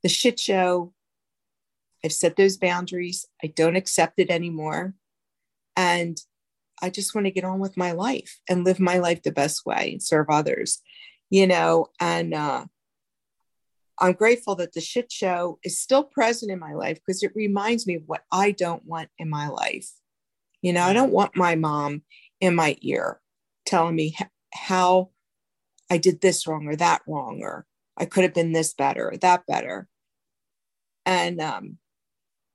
[0.03, 0.93] the shit show.
[2.05, 3.26] I've set those boundaries.
[3.43, 4.93] I don't accept it anymore.
[5.76, 6.18] And
[6.82, 9.66] I just want to get on with my life and live my life the best
[9.66, 10.80] way and serve others,
[11.30, 11.88] you know.
[11.99, 12.66] And uh,
[14.00, 17.88] I'm grateful that the shit show is still present in my life because it reminds
[17.88, 19.89] me of what I don't want in my life.
[20.62, 22.04] You know, I don't want my mom
[22.39, 23.20] in my ear
[23.66, 24.16] telling me
[24.54, 25.10] how
[25.89, 27.66] I did this wrong or that wrong, or
[27.98, 29.88] I could have been this better or that better.
[31.06, 31.78] And, um,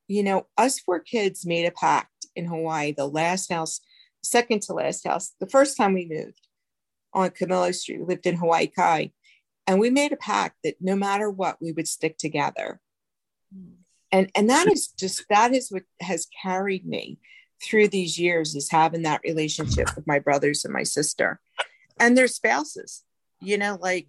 [0.08, 3.80] you know, us four kids made a pact in Hawaii, the last house,
[4.22, 6.46] second to last house, the first time we moved
[7.14, 9.12] on Camillo Street, we lived in Hawaii Kai.
[9.66, 12.80] And we made a pact that no matter what, we would stick together.
[13.54, 13.74] Hmm.
[14.10, 17.18] And and that is just that is what has carried me
[17.62, 21.40] through these years is having that relationship with my brothers and my sister
[21.98, 23.04] and their spouses.
[23.40, 24.08] You know, like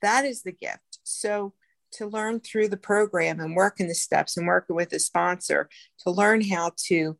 [0.00, 0.98] that is the gift.
[1.04, 1.54] So
[1.92, 5.68] to learn through the program and working the steps and working with a sponsor
[6.00, 7.18] to learn how to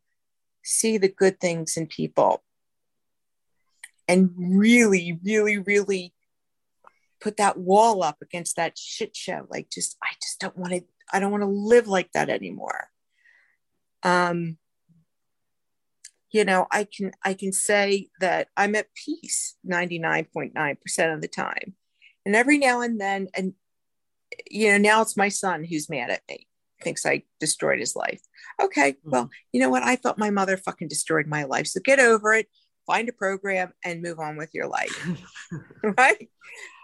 [0.63, 2.43] see the good things in people
[4.07, 6.12] and really, really, really
[7.23, 9.47] put that wall up against that shit show.
[9.49, 12.89] Like, just, I just don't want to, I don't want to live like that anymore.
[14.03, 14.57] Um,
[16.31, 21.75] you know, I can, I can say that I'm at peace 99.9% of the time.
[22.25, 23.53] And every now and then, and,
[24.51, 26.47] you know, now it's my son who's mad at me,
[26.81, 28.21] thinks I destroyed his life.
[28.61, 29.83] Okay, well, you know what?
[29.83, 31.67] I thought my mother fucking destroyed my life.
[31.67, 32.47] So get over it
[32.85, 35.07] find a program and move on with your life
[35.97, 36.29] right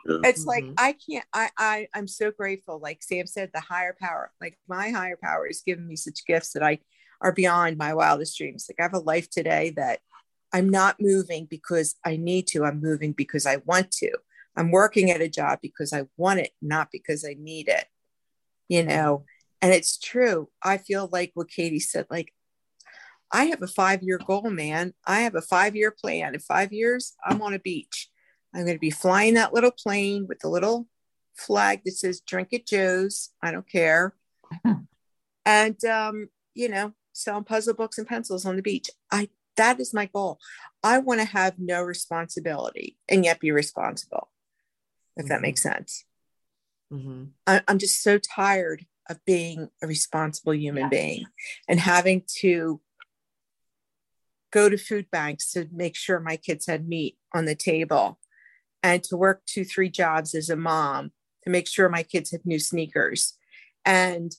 [0.05, 0.17] Yeah.
[0.23, 0.73] it's like Mhm.
[0.77, 4.89] i can't I, I i'm so grateful like sam said the higher power like my
[4.89, 6.79] higher power has given me such gifts that i
[7.21, 9.99] are beyond my wildest dreams like i have a life today that
[10.53, 14.11] i'm not moving because i need to i'm moving because i want to
[14.55, 17.85] i'm working at a job because i want it not because i need it
[18.67, 19.25] you know
[19.61, 22.33] and it's true i feel like what katie said like
[23.31, 24.95] I have a five year goal, man.
[25.05, 26.33] I have a five year plan.
[26.33, 28.09] In five years, I'm on a beach.
[28.53, 30.87] I'm going to be flying that little plane with the little
[31.35, 33.29] flag that says drink at Joe's.
[33.41, 34.15] I don't care.
[35.45, 38.89] and, um, you know, selling puzzle books and pencils on the beach.
[39.11, 40.39] I, that is my goal.
[40.83, 44.29] I want to have no responsibility and yet be responsible,
[45.17, 45.43] if that Mhm.
[45.43, 46.05] makes sense.
[46.89, 50.89] hmm I, I'm just so tired of being a responsible human Yes.
[50.91, 51.25] being
[51.67, 52.81] and having to
[54.51, 58.19] go to food banks to make sure my kids had meat on the table
[58.83, 61.11] and to work two, three jobs as a mom
[61.43, 63.37] to make sure my kids had new sneakers.
[63.85, 64.35] And,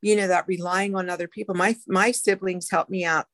[0.00, 1.54] you know, that relying on other people.
[1.54, 3.26] My my siblings helped me out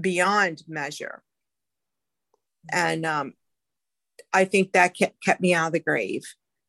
[0.00, 1.22] beyond measure.
[2.70, 3.34] And um,
[4.32, 6.24] I think that kept, kept me out of the grave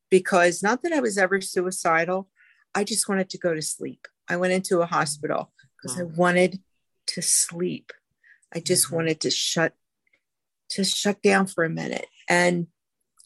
[0.10, 2.30] because not that I was ever suicidal,
[2.74, 4.08] I just wanted to go to sleep.
[4.28, 5.52] I went into a hospital
[5.82, 6.62] because I wanted
[7.08, 7.92] to sleep.
[8.54, 8.92] I just Mhm.
[8.92, 9.74] wanted to shut
[10.70, 12.06] to shut down for a minute.
[12.28, 12.68] And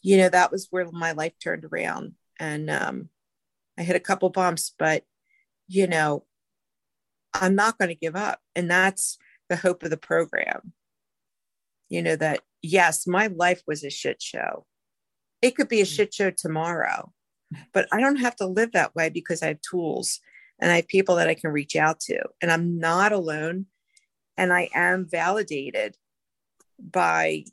[0.04, 2.12] you know, that was where my life turned around.
[2.38, 3.08] And um
[3.78, 5.02] I hit a couple bumps, but
[5.66, 6.24] you know,
[7.32, 8.38] I'm not going to give up.
[8.54, 10.74] And that's the hope of the program.
[11.88, 14.66] You know, that yes, my life was a shit show.
[15.40, 17.12] It could be a shit show tomorrow,
[17.72, 20.20] but I don't have to live that way because I have tools
[20.60, 22.20] and I have people that I can reach out to.
[22.42, 23.66] And I'm not alone.
[24.36, 25.96] And I am validated
[26.78, 27.44] by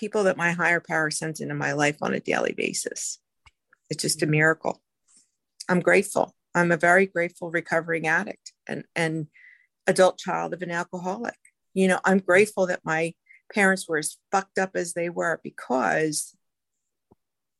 [0.00, 3.18] people that my higher power sends into my life on a daily basis.
[3.90, 4.30] It's just a mm.
[4.30, 4.80] miracle.
[5.68, 6.34] I'm grateful.
[6.54, 9.26] I'm a very grateful recovering addict and, and
[9.86, 11.36] adult child of an alcoholic.
[11.74, 13.12] You know, I'm grateful that my
[13.54, 16.34] parents were as fucked up as they were because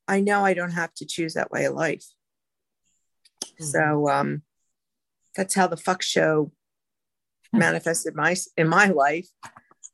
[0.09, 2.07] I know I don't have to choose that way of life.
[3.61, 3.65] Mm.
[3.65, 4.43] So um
[5.37, 6.51] that's how the fuck show
[7.53, 7.59] hmm.
[7.59, 9.29] manifested my in my life.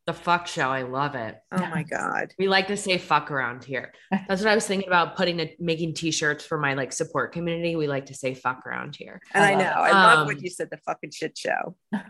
[0.07, 0.69] The fuck show.
[0.71, 1.37] I love it.
[1.51, 2.33] Oh my god.
[2.39, 3.93] We like to say fuck around here.
[4.29, 7.75] That's what I was thinking about putting a, making t-shirts for my like support community.
[7.75, 9.21] We like to say fuck around here.
[9.35, 9.65] And I I, know.
[9.85, 9.89] it.
[9.89, 11.77] I love Um, what you said, the fucking shit show.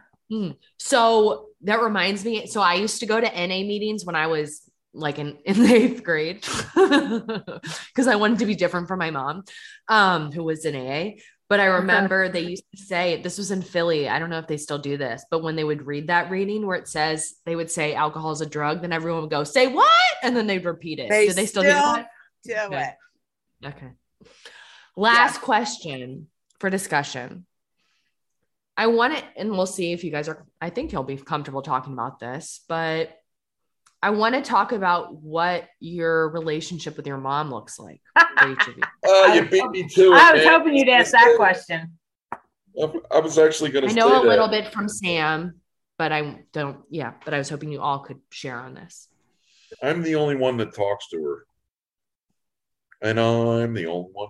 [0.80, 2.46] So that reminds me.
[2.48, 5.72] So I used to go to NA meetings when I was like in, in the
[5.80, 6.44] eighth grade
[6.74, 9.44] because I wanted to be different from my mom,
[9.88, 11.12] um, who was in AA.
[11.48, 14.08] But I remember they used to say this was in Philly.
[14.08, 16.66] I don't know if they still do this, but when they would read that reading
[16.66, 19.68] where it says they would say alcohol is a drug, then everyone would go, say
[19.68, 19.88] what?
[20.24, 21.08] And then they'd repeat it.
[21.08, 22.08] They do they still, do that?
[22.44, 22.90] Do Okay.
[23.62, 23.66] it.
[23.66, 23.90] Okay.
[24.96, 26.28] Last question
[26.58, 27.46] for discussion.
[28.76, 31.62] I want it, and we'll see if you guys are, I think you'll be comfortable
[31.62, 33.16] talking about this, but
[34.06, 38.00] I want to talk about what your relationship with your mom looks like
[38.38, 38.82] for each of you.
[39.04, 40.14] Oh, I you was beat me to it.
[40.14, 40.52] I was man.
[40.52, 41.98] hoping you'd ask that question.
[42.32, 44.28] I- I was actually going to I say know a that.
[44.28, 45.60] little bit from Sam,
[45.98, 49.08] but I don't, yeah, but I was hoping you all could share on this.
[49.82, 51.46] I'm the only one that talks to her.
[53.02, 54.28] And I'm the only one.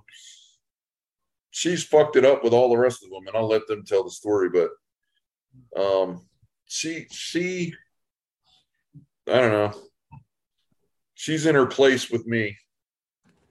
[1.51, 4.05] She's fucked it up with all the rest of them, and I'll let them tell
[4.05, 4.49] the story.
[4.49, 4.71] But
[5.79, 6.27] um,
[6.65, 7.75] she she
[9.29, 9.73] I don't know.
[11.15, 12.57] She's in her place with me.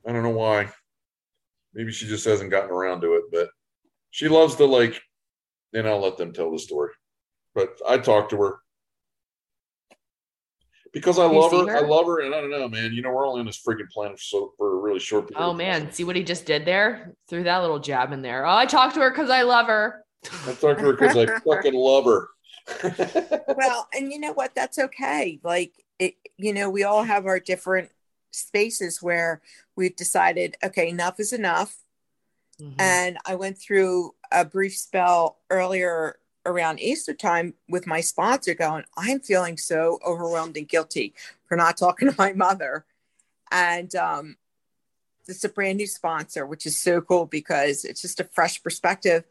[0.07, 0.69] I don't know why.
[1.73, 3.49] Maybe she just hasn't gotten around to it, but
[4.11, 5.01] she loves to like.
[5.73, 6.91] And I'll let them tell the story.
[7.53, 8.59] But I talk to her
[10.95, 11.77] because I you love see her.
[11.77, 12.93] I love her, and I don't know, man.
[12.93, 15.45] You know, we're only on this freaking planet so for a really short period.
[15.45, 17.13] Oh man, see what he just did there?
[17.27, 18.45] Threw that little jab in there.
[18.45, 20.05] Oh, I talked to her because I love her.
[20.47, 22.29] I talk to her because I fucking love her.
[23.57, 24.53] Well, and you know what?
[24.55, 25.39] That's okay.
[25.43, 27.89] Like it, you know, we all have our different
[28.31, 29.41] spaces where
[29.75, 31.77] we've decided, okay, enough is enough.
[32.61, 32.75] Mhm.
[32.79, 38.83] And I went through a brief spell earlier around Easter time with my sponsor going,
[38.97, 41.13] I'm feeling so overwhelmed and guilty
[41.47, 42.85] for not talking to my mother.
[43.51, 44.37] And um,
[45.27, 49.23] it's a brand new sponsor, which is so cool because it's just a fresh perspective.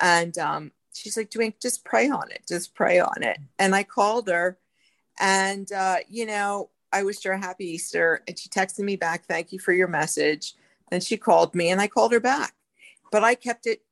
[0.00, 3.38] And um, she's like, Joanne, just pray on it, just pray on it.
[3.58, 4.58] And I called her
[5.18, 8.22] and, uh, you know, I wished her a happy Easter.
[8.26, 10.54] And she texted me back, thank you for your message.
[10.90, 12.54] Then she called me and I called her back.
[13.10, 13.82] But I kept it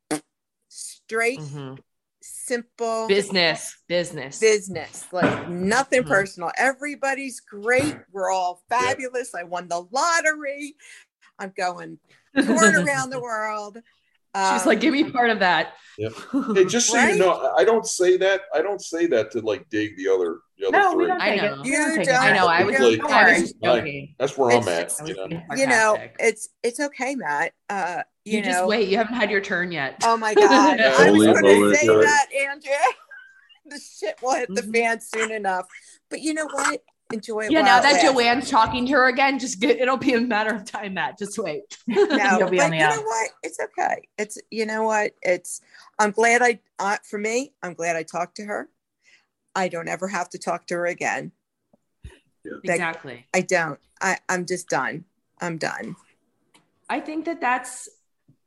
[0.69, 1.79] straight, Mhm.
[2.21, 4.41] simple Business, business.
[4.41, 6.09] business, like nothing Mhm.
[6.09, 6.53] personal.
[6.57, 7.97] Everybody's great.
[8.13, 9.35] We're all fabulous.
[9.35, 10.77] I won the lottery.
[11.39, 11.99] I'm going
[12.43, 13.79] touring around the world.
[14.53, 15.75] She's like, give me part of that.
[15.99, 16.13] Yep.
[16.55, 17.15] Hey, just so Right?
[17.15, 18.43] you know, I don't say that.
[18.55, 21.07] I don't say that to like dig the other the other No, we three.
[21.09, 21.63] don't I know.
[21.65, 22.11] You take it.
[22.11, 22.23] don't.
[22.23, 22.47] I know.
[22.47, 24.15] I was, Like, I was Like, joking.
[24.19, 24.93] That's where I'm at.
[25.07, 25.41] You know?
[25.57, 27.53] you know, it's it's okay, Matt.
[27.71, 28.89] Uh, you, you, know, just wait.
[28.89, 29.97] You haven't had your turn yet.
[30.05, 32.05] Oh my god, I was going to moment, say right?
[32.05, 32.77] that, Andrea.
[33.67, 34.73] the shit will hit the Mhm.
[34.75, 35.67] fan soon enough.
[36.11, 36.83] But you know what?
[37.13, 37.53] Enjoy it.
[37.53, 38.03] yeah, now that lasts.
[38.05, 41.19] Joanne's talking to her again, just get it'll be a matter of time, Matt.
[41.19, 41.63] Just wait.
[41.87, 42.97] No, You'll be but on the you out.
[42.97, 43.31] know what?
[43.45, 44.09] It's okay.
[44.19, 45.13] It's you know what?
[45.23, 45.61] It's
[45.99, 47.53] I'm glad I uh, for me.
[47.63, 48.69] I'm glad I talked to her.
[49.55, 51.31] I don't ever have to talk to her again.
[52.45, 53.27] That- exactly.
[53.33, 53.79] I don't.
[54.01, 55.05] I I'm just done.
[55.41, 55.95] I'm done.
[56.89, 57.89] I think that that's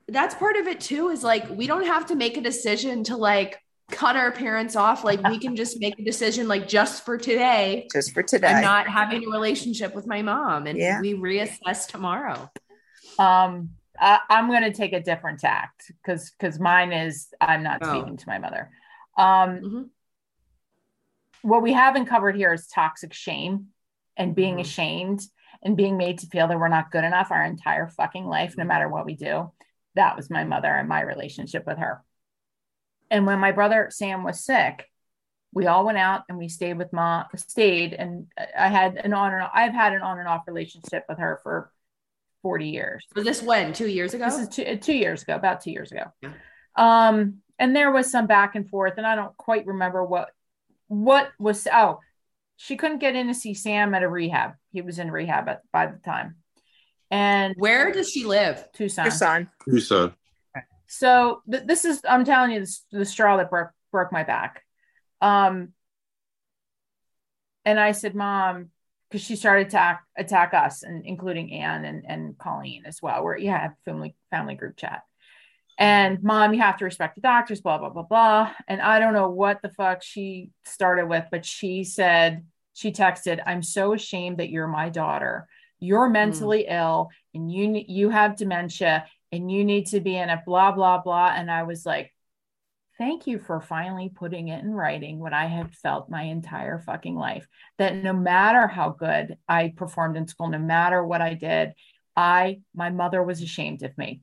[0.10, 1.10] that's part of it too.
[1.10, 5.04] Is like we don't have to make a decision to like cut our parents off.
[5.04, 7.88] Like we can just make a decision like just for today.
[7.92, 8.48] Just for today.
[8.48, 11.02] I'm not having a relationship with my mom, and Yeah.
[11.02, 12.50] we reassess tomorrow.
[13.18, 17.80] Um, I, I'm going to take a different tact because because mine is I'm not
[17.82, 17.90] Oh.
[17.90, 18.72] speaking to my mother.
[19.18, 19.90] Um, Mhm.
[21.42, 23.68] what we haven't covered here is toxic shame
[24.16, 24.62] and being Mhm.
[24.62, 25.22] ashamed
[25.62, 28.64] and being made to feel that we're not good enough our entire fucking life, no
[28.64, 29.52] matter what we do.
[29.96, 32.02] That was my mother and my relationship with her.
[33.12, 34.86] And when my brother Sam was sick,
[35.51, 39.34] we all went out and we stayed with mom, stayed, and I had an on
[39.34, 41.72] and off, I've had an on and off relationship with her for
[42.43, 43.05] 40 years.
[43.16, 43.74] Was this when?
[43.74, 44.26] Two years ago?
[44.26, 46.05] This is two, two years ago, about two years ago.
[46.22, 46.32] Yeah.
[46.76, 50.30] Um, and there was some back and forth, and I don't quite remember what
[50.88, 51.68] what was.
[51.72, 51.99] Oh,
[52.55, 54.53] she couldn't get in to see Sam at a rehab.
[54.72, 56.38] He was in rehab at, by the time,
[57.12, 58.64] and Where does she live?
[58.74, 59.05] Tucson.
[59.05, 59.49] Tucson.
[59.66, 60.14] Tucson.
[60.90, 64.64] So th- this is I'm telling you this, the straw that broke broke my back.
[65.22, 65.70] Um,
[67.64, 68.70] and I said, Mom,
[69.10, 73.24] because she started to attack attack us, and including Anne and and Colleen as well.
[73.24, 75.04] Where you have family family group chat.
[75.78, 78.52] And mom, you have to respect the doctors, blah, blah, blah, blah.
[78.68, 83.40] And I don't know what the fuck she started with, but she said, she texted,
[83.46, 85.48] I'm so ashamed that you're my daughter.
[85.80, 90.42] You're mentally ill and you you have dementia and you need to be in a
[90.46, 91.34] blah, blah, blah.
[91.36, 92.14] And I was like,
[92.98, 97.16] thank you for finally putting it in writing what I had felt my entire fucking
[97.16, 97.48] life.
[97.78, 101.74] That no matter how good I performed in school, no matter what I did,
[102.16, 104.22] I, my mother was ashamed of me.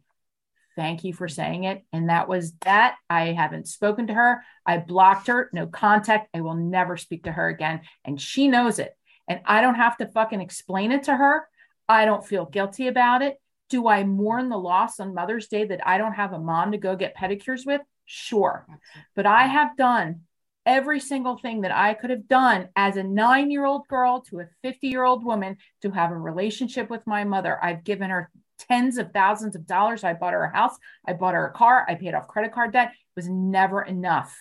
[0.76, 1.82] Thank you for saying it.
[1.90, 2.96] And that was that.
[3.08, 4.42] I haven't spoken to her.
[4.66, 6.28] I blocked her, no contact.
[6.34, 7.80] I will never speak to her again.
[8.04, 8.94] And she knows it.
[9.26, 11.48] And I don't have to fucking explain it to her.
[11.88, 13.40] I don't feel guilty about it.
[13.68, 16.78] Do I mourn the loss on Mother's Day that I don't have a mom to
[16.78, 17.80] go get pedicures with?
[18.04, 18.66] Sure.
[19.14, 20.22] But I have done
[20.64, 24.40] every single thing that I could have done as a nine year old girl to
[24.40, 27.58] a 50 year old woman to have a relationship with my mother.
[27.62, 30.04] I've given her tens of thousands of dollars.
[30.04, 30.76] I bought her a house.
[31.06, 31.86] I bought her a car.
[31.88, 32.88] I paid off credit card debt.
[32.88, 34.36] It was never enough.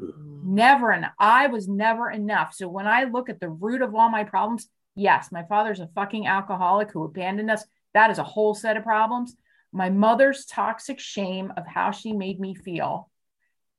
[0.00, 0.54] Mm-hmm.
[0.54, 1.12] Never enough.
[1.18, 2.54] I was never enough.
[2.54, 5.88] So when I look at the root of all my problems, yes, my father's a
[5.94, 7.64] fucking alcoholic who abandoned us.
[7.94, 9.36] That is a whole set of problems.
[9.72, 13.10] My mother's toxic shame of how she made me feel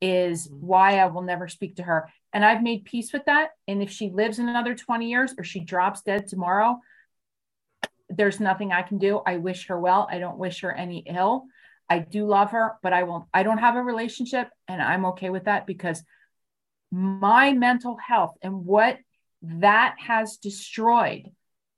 [0.01, 0.67] is mm-hmm.
[0.67, 2.09] why I will never speak to her.
[2.33, 3.51] And I've made peace with that.
[3.67, 6.79] And if she lives another 20 years or she drops dead tomorrow,
[8.09, 9.21] there's nothing I can do.
[9.25, 10.07] I wish her well.
[10.09, 11.45] I don't wish her any ill.
[11.89, 15.29] I do love her, but I won't, I don't have a relationship and I'm okay
[15.29, 16.03] with that because
[16.91, 18.97] my mental health and what
[19.41, 21.29] that has destroyed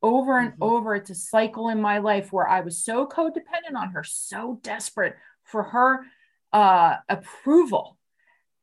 [0.06, 0.64] over and mm-hmm.
[0.64, 0.96] over.
[0.96, 5.16] It's a cycle in my life where I was so codependent on her, so desperate
[5.44, 6.06] for her
[6.54, 7.98] uh, approval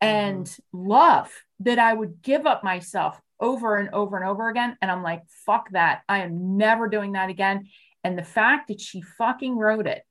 [0.01, 0.88] and mm-hmm.
[0.88, 4.76] love that I would give up myself over and over and over again.
[4.80, 6.03] And I'm like, fuck that.
[6.09, 7.66] I am never doing that again.
[8.05, 10.03] And the fact that she fucking wrote it.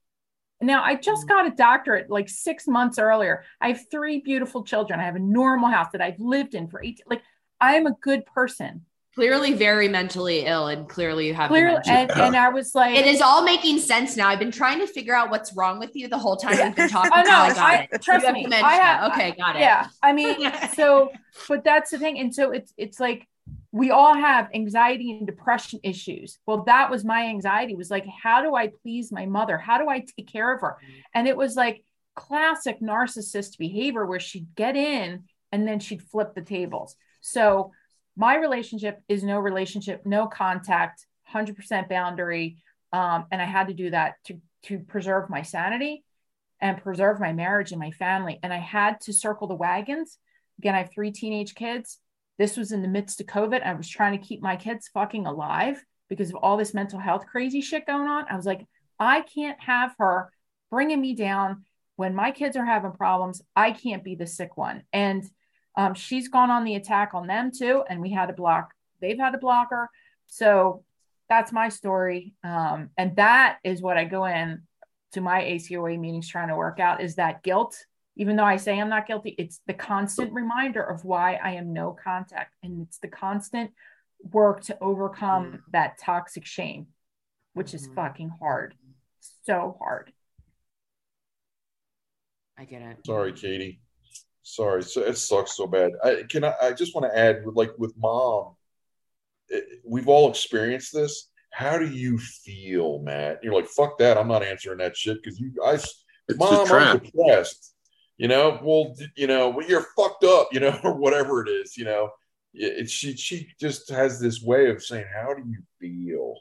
[0.59, 1.33] Now, I just mm-hmm.
[1.33, 3.45] got a doctorate like six months earlier.
[3.61, 4.99] I have three beautiful children.
[4.99, 6.97] I have a normal house that I've lived in for 18.
[7.09, 7.23] Like,
[7.59, 8.85] I am a good person.
[9.15, 12.13] Clearly very mentally ill and clearly you have Clearly, dementia.
[12.15, 14.29] and, and I was like, it is all making sense now.
[14.29, 16.89] I've been trying to figure out what's wrong with you the whole time we've been
[16.97, 17.11] talking.
[17.13, 18.01] I know, Now I got I- it.
[18.01, 18.65] trust You me, dementia.
[18.67, 19.59] I have- okay, got it.
[19.59, 21.11] yeah i mean so
[21.47, 23.27] but that's the thing and so it's it's like
[23.73, 28.41] we all have anxiety and depression issues well that was my anxiety was like how
[28.41, 30.99] do i please my mother how do i take care of her mm-hmm.
[31.15, 31.83] and it was like
[32.15, 37.71] classic narcissist behavior where she'd get in and then she'd flip the tables so
[38.15, 42.57] my relationship is no relationship no contact 100% boundary
[42.93, 46.03] um, and i had to do that to to preserve my sanity
[46.61, 48.39] and preserve my marriage and my family.
[48.43, 50.17] And I had to circle the wagons.
[50.59, 51.99] Again, I have three teenage kids.
[52.37, 53.65] This was in the midst of COVID.
[53.65, 57.25] I was trying to keep my kids fucking alive because of all this mental health
[57.25, 58.25] crazy shit going on.
[58.29, 58.65] I was like,
[58.99, 60.31] I can't have her
[60.69, 63.41] bringing me down when my kids are having problems.
[63.55, 64.83] I can't be the sick one.
[64.93, 65.23] And
[65.75, 67.83] um, she's gone on the attack on them too.
[67.89, 69.89] And we had a block, they've had a blocker.
[70.27, 70.83] So
[71.29, 72.33] that's my story.
[72.43, 74.63] Um, and that is what I go in
[75.13, 77.85] to my ACOA meetings trying to work out is that guilt.
[78.17, 81.71] Even though I say I'm not guilty, it's the constant reminder of why I am
[81.71, 82.53] no contact.
[82.61, 83.71] And it's the constant
[84.31, 86.87] work to overcome that toxic shame,
[87.53, 88.75] which is fucking hard.
[89.45, 90.11] So hard.
[92.57, 92.97] I get it.
[93.05, 93.79] Sorry, Katie.
[94.51, 95.91] Sorry, so it sucks so bad.
[96.03, 98.55] I can I, I just want to add, with like with mom,
[99.47, 101.29] it, we've all experienced this.
[101.51, 103.39] How do you feel, Matt?
[103.43, 104.17] You're like, fuck that.
[104.17, 107.73] I'm not answering that shit because you, I, It's mom, I'm depressed.
[108.17, 110.49] You know, well, you know, well, you're fucked up.
[110.51, 111.77] You know, or whatever it is.
[111.77, 112.09] You know,
[112.53, 116.35] it- she she just has this way of saying, how do you feel?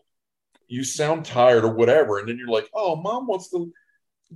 [0.67, 3.73] You sound tired or whatever, and then you're like, oh, mom wants to.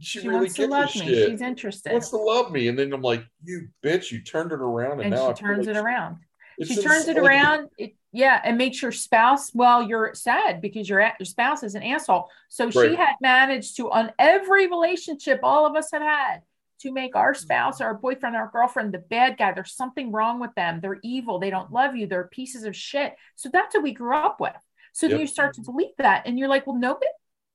[0.01, 1.01] She, She really wants to love me.
[1.03, 1.31] shit.
[1.31, 1.93] She's interested.
[1.93, 2.69] wants to love me.
[2.69, 5.01] And then I'm like, you bitch, you turned it around.
[5.01, 6.17] And, and now she turns like it around.
[6.63, 11.01] she turns it around it, yeah and makes your spouse well you're sad because your,
[11.01, 12.29] your spouse is an asshole.
[12.49, 16.43] So she had managed to on every relationship all of us have had
[16.81, 17.43] to make our mm-hmm.
[17.43, 19.53] spouse our boyfriend our girlfriend the bad guy.
[19.53, 20.81] There's something wrong with them.
[20.81, 21.39] They're evil.
[21.39, 22.07] They don't love you.
[22.07, 23.15] They're pieces of shit.
[23.37, 24.53] So that's what we grew up with.
[24.93, 26.99] So then you start to believe that and you're like well no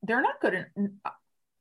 [0.04, 0.66] they're not good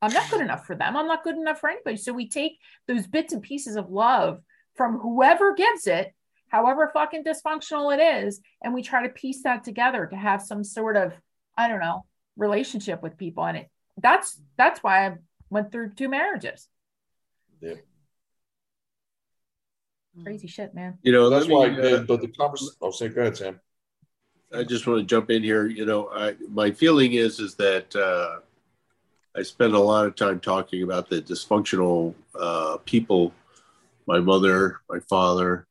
[0.03, 2.59] i'm not good enough for them i'm not good enough for anybody so we take
[2.87, 4.41] those bits and pieces of love
[4.75, 6.13] from whoever gives it
[6.49, 10.63] however fucking dysfunctional it is and we try to piece that together to have some
[10.65, 11.13] sort of
[11.57, 12.05] i don't know
[12.37, 13.71] relationship with people and it
[14.01, 15.15] that's that's why i
[15.51, 16.69] went through two marriages
[17.61, 17.75] Yeah.
[20.23, 22.75] crazy shit man You know, That's let why me, uh, the, the, the conversation.
[22.81, 23.61] Oh, say, go ahead, Sam.
[24.53, 25.67] I just want to jump in here.
[25.67, 28.41] You know, I, my feeling is is that uh,
[29.39, 33.33] I spend a lot of time talking about the dysfunctional uh, people,
[34.05, 35.69] my mother, my father,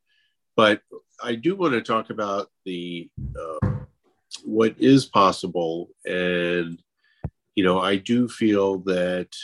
[0.55, 0.81] but
[1.21, 3.71] I do want to talk about the uh,
[4.45, 6.81] what is possible, and
[7.55, 9.35] you know, I do feel that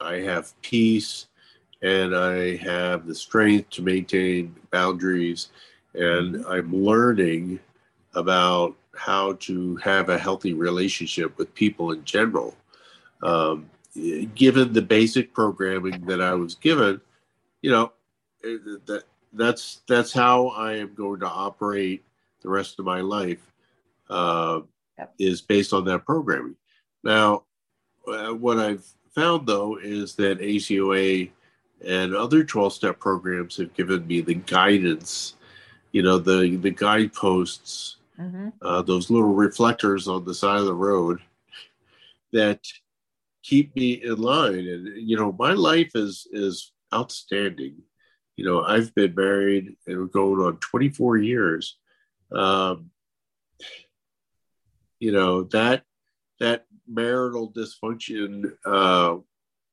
[0.00, 1.28] I have peace
[1.80, 5.50] and I have the strength to maintain boundaries,
[5.94, 7.60] and I'm learning
[8.16, 12.56] about how to have a healthy relationship with people in general.
[13.22, 13.70] Um,
[14.34, 17.00] given the basic programming that I was given,
[17.62, 17.92] you know,
[18.42, 22.04] that that's that's how I am going to operate
[22.42, 23.40] the rest of my life.
[24.10, 24.60] Uh,
[24.98, 25.14] Yep.
[25.18, 26.54] Is based on that programming.
[27.02, 27.42] Now,
[28.06, 31.30] uh, what I've found though is that ACOA
[31.84, 35.34] and other 12-step programs have given me the guidance,
[35.92, 40.74] you know, the the guideposts hmm uh, those little reflectors on the side of the
[40.74, 41.20] road
[42.32, 42.60] that
[43.44, 44.66] keep me in line.
[44.66, 47.76] And you know my life is is outstanding.
[48.36, 51.76] You know i've been married and going on 24 years.
[52.32, 52.90] Um
[54.98, 55.82] you know that
[56.40, 59.16] that marital dysfunction uh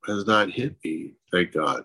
[0.06, 1.84] has not hit me thank god.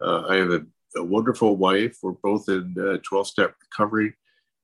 [0.00, 0.64] Uh, i have a,
[0.96, 1.98] a wonderful wife.
[2.02, 4.14] We're both in uh, 12-step recovery.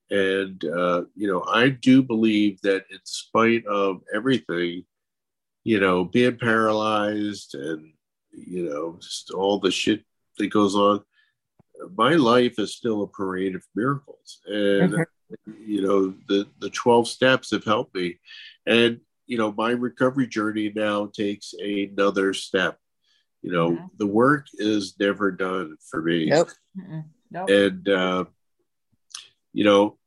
[0.09, 4.85] And, uh, you know, I do believe that in spite of everything,
[5.65, 7.91] you know, being paralyzed and,
[8.31, 10.05] you know, just all the shit
[10.37, 11.01] that goes on,
[11.97, 14.41] my life is still a parade of miracles.
[14.45, 15.05] And,
[15.45, 18.19] you know, the, the 12 steps have helped me.
[18.67, 22.77] And, you know, my recovery journey now takes another step.
[23.41, 23.89] You know, Mhm.
[23.97, 26.49] the work is never done for me Nope.
[27.31, 27.49] Nope.
[27.49, 28.25] and uh,
[29.53, 29.97] you know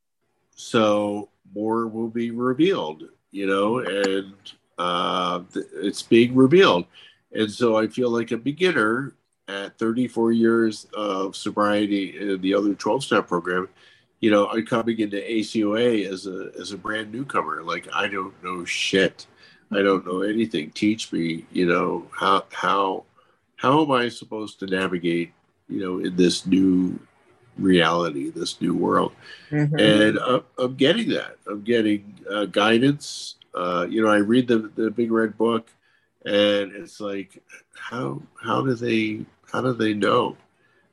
[0.54, 4.34] so more will be revealed you know and
[4.78, 5.42] uh,
[5.76, 6.86] it's being revealed
[7.32, 9.12] and so i feel like a beginner
[9.48, 13.68] at 34 years of sobriety in the other 12 step program
[14.20, 17.62] you know, I'm coming into ACOA as a as a brand newcomer.
[17.62, 19.26] Like I don't know shit.
[19.70, 20.70] I don't know anything.
[20.70, 23.04] Teach me, you know, how how
[23.56, 25.32] how am I supposed to navigate,
[25.68, 26.98] you know, in this new
[27.56, 29.12] reality, this new world?
[29.50, 29.80] Mhm.
[29.80, 31.36] And I'm, I'm getting that.
[31.46, 33.36] I'm getting uh, guidance.
[33.58, 35.68] Uh, you know, I read the the Big Red Book,
[36.24, 37.42] and it's like,
[37.74, 40.36] how how do they how do they know?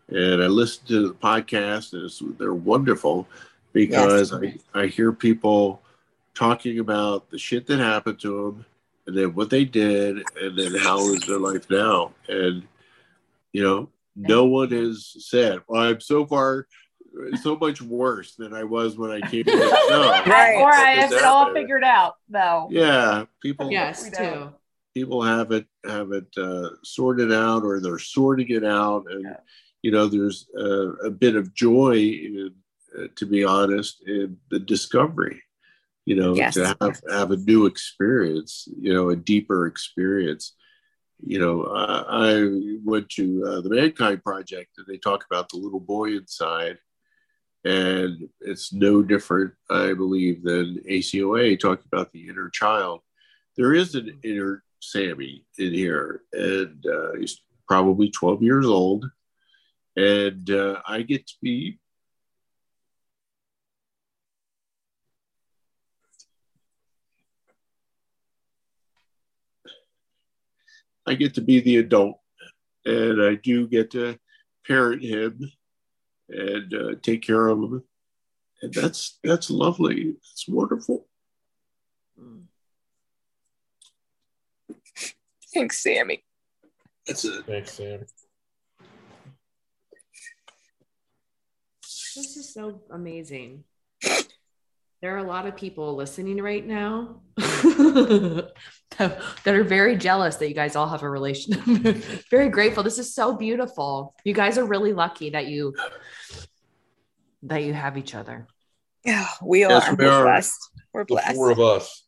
[0.07, 3.27] And I listen to the podcast, and it's, they're wonderful
[3.71, 5.81] because I, I hear people
[6.33, 8.65] talking about the shit that happened to them,
[9.05, 12.13] and then what they did, and then how is their life now.
[12.27, 12.63] And
[13.51, 16.65] you know, no one has said, "Well, I'm so far."
[17.41, 19.45] So much worse than I was when I came.
[19.45, 20.57] here." No, Right.
[20.61, 21.57] Or I have It's it all happened.
[21.57, 22.67] figured out, though.
[22.71, 23.71] Yeah, people.
[23.71, 24.53] Yes, too.
[24.93, 29.37] people have it have it uh, sorted out or they're sorting it out and Yeah.
[29.81, 32.53] you know there's a, a bit of joy in,
[32.97, 35.41] uh, to be honest in the discovery
[36.05, 36.53] you know Yes.
[36.55, 40.55] to have have a new experience you know a deeper experience
[41.19, 42.31] you know uh, i
[42.91, 46.77] went to uh, the mankind project and they talk about the little boy inside
[47.65, 53.01] and it's no different i believe than acoa talking about the inner child
[53.57, 59.09] there is an inner Sammy in here, and uh, he's probably 12 years old.
[59.95, 61.79] And uh, I get to be
[71.07, 72.19] I get to be the adult,
[72.83, 74.17] and I do get to
[74.67, 75.39] parent him
[76.29, 77.83] and uh, take care of them.
[78.61, 80.15] and that's that's lovely.
[80.31, 81.07] It's wonderful.
[85.53, 86.23] Thanks, Sammy.
[87.07, 87.45] That's it.
[87.45, 88.05] Thanks, Sam.
[91.81, 93.63] This is so amazing.
[95.01, 97.21] There are a lot of people listening right now
[98.97, 101.63] that that are very jealous that you guys all have a relationship.
[102.31, 102.83] very grateful.
[102.83, 104.15] This is so beautiful.
[104.23, 105.73] You guys are really lucky that you
[107.43, 108.47] that you have each other.
[109.03, 109.69] Yeah, we are.
[109.71, 110.69] Yes, we We're blessed.
[110.93, 111.35] We're The blessed.
[111.35, 112.03] four of us.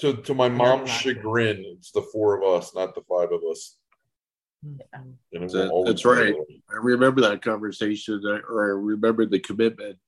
[0.00, 0.96] To to my mom's Yeah.
[1.14, 3.76] chagrin, it's the four of us, not the five of us.
[4.62, 4.80] And
[5.32, 6.34] That- that's right.
[6.34, 6.60] that.
[6.70, 9.98] I remember that conversation, or I remember the commitment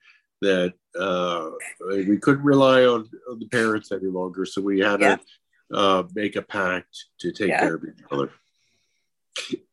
[0.43, 1.51] that uh,
[1.89, 5.17] we couldn't rely on, on the parents any longer, so we had Yeah.
[5.73, 7.61] To uh, make a pact to take Yeah.
[7.61, 8.31] care of each other.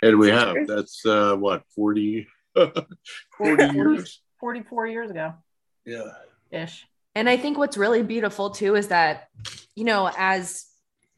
[0.01, 0.55] And we have.
[0.67, 2.27] That's uh, what 40,
[3.37, 4.21] 40 years.
[4.39, 5.33] 44 years ago
[5.85, 6.11] Yeah.
[6.51, 6.87] ish.
[7.15, 9.27] And I think what's really beautiful too is that,
[9.75, 10.65] you know, as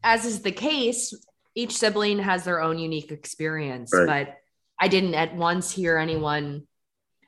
[0.04, 1.14] as is the case,
[1.54, 3.94] each sibling has their own unique experience.
[3.94, 4.08] Right.
[4.08, 4.38] But
[4.80, 6.66] I didn't at once hear anyone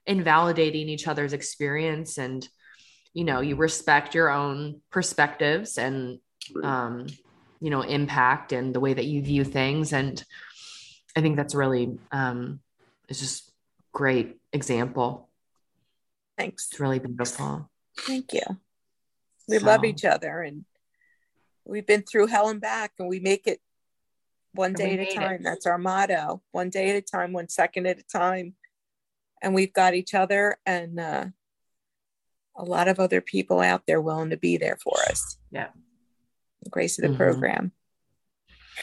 [0.07, 2.17] invalidating each other's experience.
[2.17, 2.47] And,
[3.13, 6.19] you know, you respect your own perspectives and
[6.53, 6.65] Right.
[6.65, 7.07] um,
[7.63, 9.93] you know, impact and the way that you view things.
[9.93, 10.21] And
[11.15, 12.59] I think that's really um
[13.07, 13.53] it's just
[13.93, 15.29] great example.
[16.37, 16.67] Thanks.
[16.69, 17.69] It's really beautiful.
[17.99, 18.41] Thank you.
[19.47, 20.65] We love each other and
[21.63, 23.61] we've been through hell and back and we make it
[24.53, 25.15] one day at a it.
[25.15, 25.41] time.
[25.41, 26.41] That's our motto.
[26.51, 28.55] One day at a time, one second at a time.
[29.41, 31.25] And we've got each other and uh,
[32.57, 35.37] a lot of other people out there willing to be there for us.
[35.49, 35.69] Yeah.
[36.63, 37.17] The grace of the Mhm.
[37.17, 37.71] program.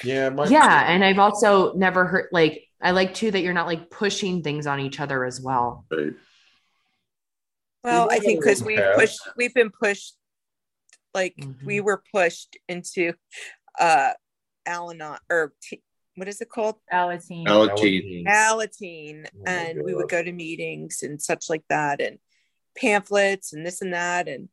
[0.05, 3.67] Yeah, my, yeah and i've also never heard like i like too that you're not
[3.67, 6.13] like pushing things on each other as well Right.
[7.83, 10.15] Well, I think because we've pushed, we've been pushed,
[11.15, 11.85] like we Mhm.
[11.85, 13.15] were pushed into
[13.79, 14.13] uh
[14.67, 15.83] Al-Anon or t-
[16.17, 16.77] what is it called?
[16.93, 17.47] Alateen.
[17.47, 18.27] Alateen.
[18.27, 22.19] Alateen, Oh and we would go to meetings and such like that, and
[22.77, 24.51] pamphlets and this and that, and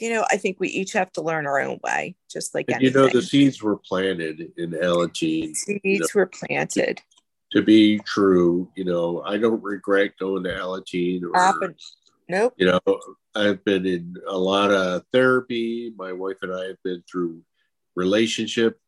[0.00, 2.90] you know, I think we each have to learn our own way, just like you
[2.90, 5.54] know, the seeds were planted in Alateen.
[5.54, 7.00] seeds were planted.
[7.52, 11.74] To be true, you know, I don't regret going to Alateen or Often,
[12.30, 12.54] nope.
[12.56, 12.80] you know
[13.34, 17.42] i've been in a lot of therapy my wife and i have been through
[17.96, 18.78] relationship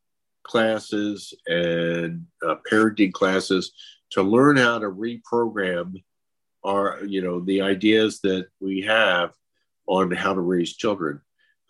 [0.45, 3.73] classes and uh, parenting classes
[4.11, 6.03] to learn how to reprogram
[6.65, 9.33] our you know the ideas that we have
[9.87, 11.21] on how to raise children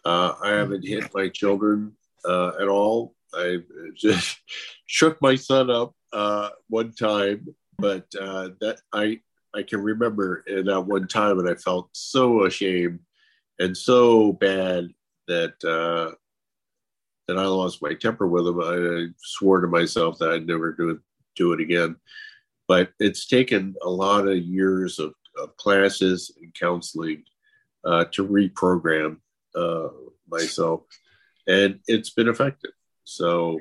[0.04, 1.92] uh, i haven't hit my children
[2.24, 3.58] uh, at all i
[3.94, 4.38] just
[4.86, 7.46] shook my son up uh, one time
[7.78, 9.20] but uh, that i
[9.54, 13.00] I can remember in that one time, and I felt so ashamed
[13.58, 14.88] and so bad
[15.28, 16.14] that uh,
[17.28, 18.60] that I lost my temper with him.
[18.60, 20.98] I, I swore to myself that I'd never do it
[21.36, 21.96] do it again.
[22.66, 27.24] But it's taken a lot of years of of classes and counseling
[27.84, 29.18] uh, to reprogram
[29.54, 29.88] uh,
[30.28, 30.82] myself,
[31.46, 32.70] and it's been effective.
[33.04, 33.58] So,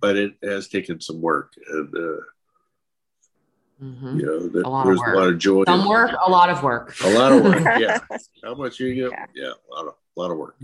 [0.00, 2.20] but it has taken some work, and uh,
[3.82, 4.20] Mhm.
[4.20, 5.14] you know, there- A there's work.
[5.14, 5.64] a lot of joy.
[5.66, 6.94] Some work, a lot of work.
[7.04, 7.80] A lot of work.
[7.80, 7.98] Yeah.
[8.44, 9.10] How much you get?
[9.10, 9.26] Yeah.
[9.34, 10.56] Yeah, a lot of a lot of work.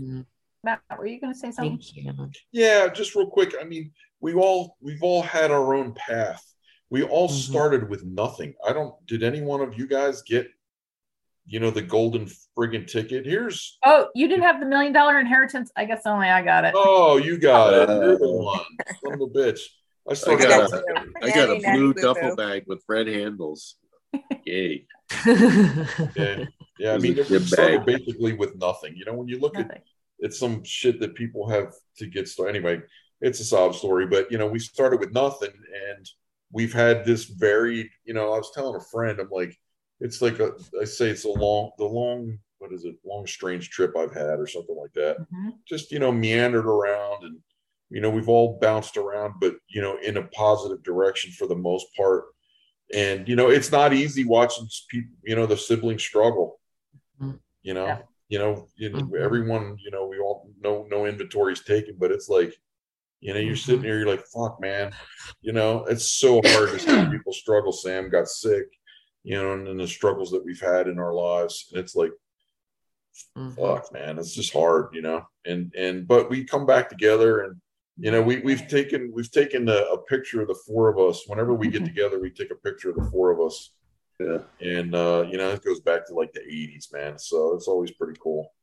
[0.63, 1.77] Matt, were you going to say something?
[1.77, 2.31] Thank you.
[2.51, 3.53] Yeah, just real quick.
[3.59, 3.91] I mean,
[4.21, 6.41] we all we've all had our own path.
[6.89, 7.33] We all Mhm.
[7.49, 8.53] started with nothing.
[8.65, 8.93] I don't.
[9.07, 10.47] Did any one of you guys get,
[11.45, 12.27] you know, the golden
[12.57, 13.25] friggin' ticket?
[13.25, 13.77] Here's.
[13.85, 15.71] Oh, you didn't have the million dollar inheritance?
[15.75, 16.75] I guess only I got it.
[16.75, 17.89] Oh, you got it.
[18.01, 18.65] You're the Uh, one.
[19.03, 19.59] Son of a bitch.
[20.09, 20.83] I I started got, a,
[21.21, 23.75] I got a Nanny, nanny, blue duffel bag with red handles.
[24.45, 24.85] Yay.
[26.15, 26.45] Yeah,
[26.77, 26.93] yeah.
[26.93, 28.95] I It was mean, a started basically with nothing.
[28.95, 29.69] You know, when you look at
[30.19, 32.55] it's some shit that people have to get started.
[32.55, 32.81] Anyway,
[33.21, 35.51] it's a sob story, but you know, we started with nothing
[35.89, 36.09] and
[36.51, 39.57] we've had this varied, you know, I was telling a friend, I'm like,
[40.01, 43.69] it's like a, I say it's a long, the long, what is it, long, strange
[43.69, 45.17] trip I've had or something like that.
[45.19, 45.53] Mhm.
[45.67, 47.39] Just, you know, meandered around and,
[47.89, 51.55] you know, we've all bounced around, but, you know, in a positive direction for the
[51.55, 52.25] most part.
[52.93, 56.59] And, you know, it's not easy watching people, you know, the siblings struggle,
[57.21, 57.39] Mhm.
[57.61, 58.01] you know, Yeah.
[58.27, 59.19] you know, you, Mhm.
[59.19, 62.53] everyone, you know, we all know no inventory is taken, but it's like,
[63.19, 64.93] you know, you're sitting here, you're like, fuck, man,
[65.41, 67.71] you know, it's so hard to see people struggle.
[67.71, 68.65] Sam got sick,
[69.23, 72.11] you know, and, and the struggles that we've had in our lives, and it's like,
[73.37, 73.55] Mhm.
[73.55, 77.61] fuck, man, it's just hard, you know, and and but we come back together, and
[77.97, 81.23] you know, we we've taken we've taken a, a picture of the four of us.
[81.27, 83.73] Whenever we get together, we take a picture of the four of us
[84.19, 84.39] Yeah.
[84.61, 87.91] and uh, you know it goes back to like the 80s man so it's always
[87.91, 88.53] pretty cool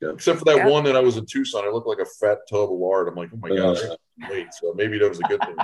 [0.00, 0.10] Yeah.
[0.10, 0.68] except for that Yeah.
[0.68, 3.14] one that i was in tucson i looked like a fat tub of lard i'm
[3.14, 3.76] like oh my god.
[3.78, 5.56] I'm late so maybe that was a good thing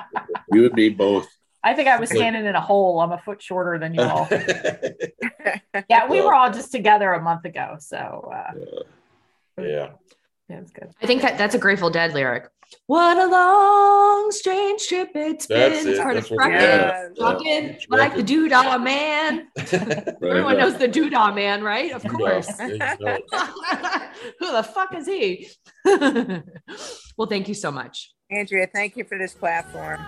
[0.53, 1.27] You and me both.
[1.63, 3.01] I think I was standing in a hole.
[3.01, 4.27] I'm a foot shorter than you all.
[4.31, 7.77] yeah Yeah, we were all just together a month ago.
[7.79, 8.53] So uh,
[9.63, 9.91] yeah
[10.49, 10.89] yeah, it's good.
[11.03, 12.49] I think that that's a Grateful Dead lyric.
[12.87, 15.93] What a long, strange trip it's That's been.
[15.93, 15.97] it.
[15.97, 17.09] Started That's what trucking, Yeah.
[17.19, 17.97] trucking Yeah.
[17.97, 19.49] like the Doodah Man.
[19.57, 20.31] Right.
[20.31, 21.93] Everyone knows the Doodah Man, right?
[21.93, 22.49] Of course.
[22.59, 23.19] yeah, you know.
[24.41, 25.49] Who the fuck is he?
[27.17, 28.13] well, thank you so much.
[28.31, 30.01] Andrea, thank you for this platform.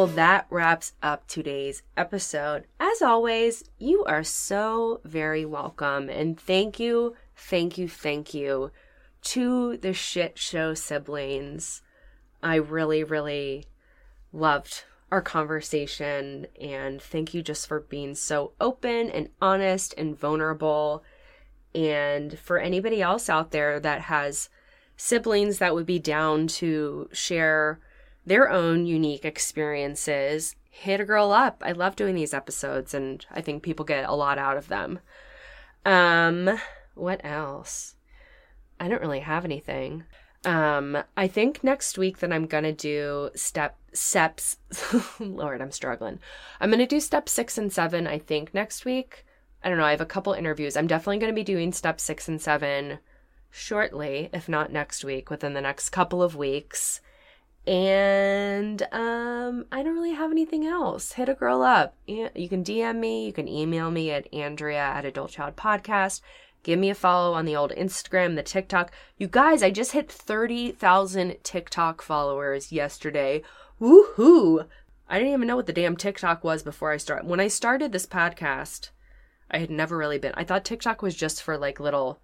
[0.00, 2.64] Well, that wraps up today's episode.
[2.80, 6.08] As always, you are so very welcome.
[6.08, 8.70] And thank you, thank you, thank you
[9.24, 11.82] to the shit show siblings.
[12.42, 13.66] I really, really
[14.32, 16.46] loved our conversation.
[16.58, 21.04] And thank you just for being so open and honest and vulnerable.
[21.74, 24.48] And for anybody else out there that has
[24.96, 27.80] siblings that would be down to share
[28.26, 31.62] their own unique experiences, hit a girl up.
[31.64, 35.00] I love doing these episodes and I think people get a lot out of them.
[35.84, 36.58] Um,
[36.94, 37.96] what else?
[38.78, 40.04] I don't really have anything.
[40.44, 44.56] Um, I think next week that I'm gonna do step steps.
[45.20, 46.18] Lord, I'm struggling.
[46.60, 48.06] I'm gonna do step six and seven.
[48.06, 49.26] I think next week.
[49.62, 49.84] I don't know.
[49.84, 50.76] I have a couple interviews.
[50.76, 53.00] I'm definitely gonna be doing step six and seven
[53.50, 57.02] shortly, if not next week, within the next couple of weeks.
[57.66, 61.12] And um, I don't really have anything else.
[61.12, 61.94] Hit a girl up.
[62.06, 63.26] You can DM me.
[63.26, 66.20] You can email me at Andrea at Adult Child Podcast.
[66.62, 68.92] Give me a follow on the old Instagram, the TikTok.
[69.16, 73.42] You guys, I just hit 30,000 TikTok followers yesterday.
[73.80, 74.66] Woohoo!
[75.08, 77.28] I didn't even know what the damn TikTok was before I started.
[77.28, 78.90] When I started this podcast,
[79.50, 80.32] I had never really been.
[80.36, 82.20] I thought TikTok was just for like little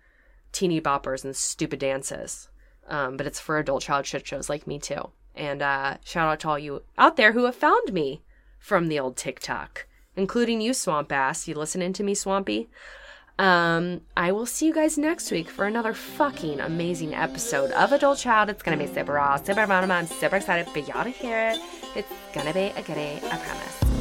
[0.52, 2.48] teeny boppers and stupid dances.
[2.88, 5.10] Um, but it's for adult child shit shows like me too.
[5.36, 8.22] And uh, shout out to all you out there who have found me
[8.58, 9.86] from the old TikTok,
[10.16, 11.46] including you, Swamp Ass.
[11.46, 12.68] You listening to me, Swampy?
[13.38, 18.18] Um, I will see you guys next week for another fucking amazing episode of Adult
[18.18, 18.48] Child.
[18.48, 19.60] It's gonna be super awesome, super.
[19.60, 21.60] I'm super excited for y'all to hear it.
[21.94, 23.95] It's gonna be a goodie, I promise.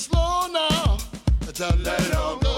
[0.00, 0.96] Slow now?
[1.52, 2.49] Just let it all go.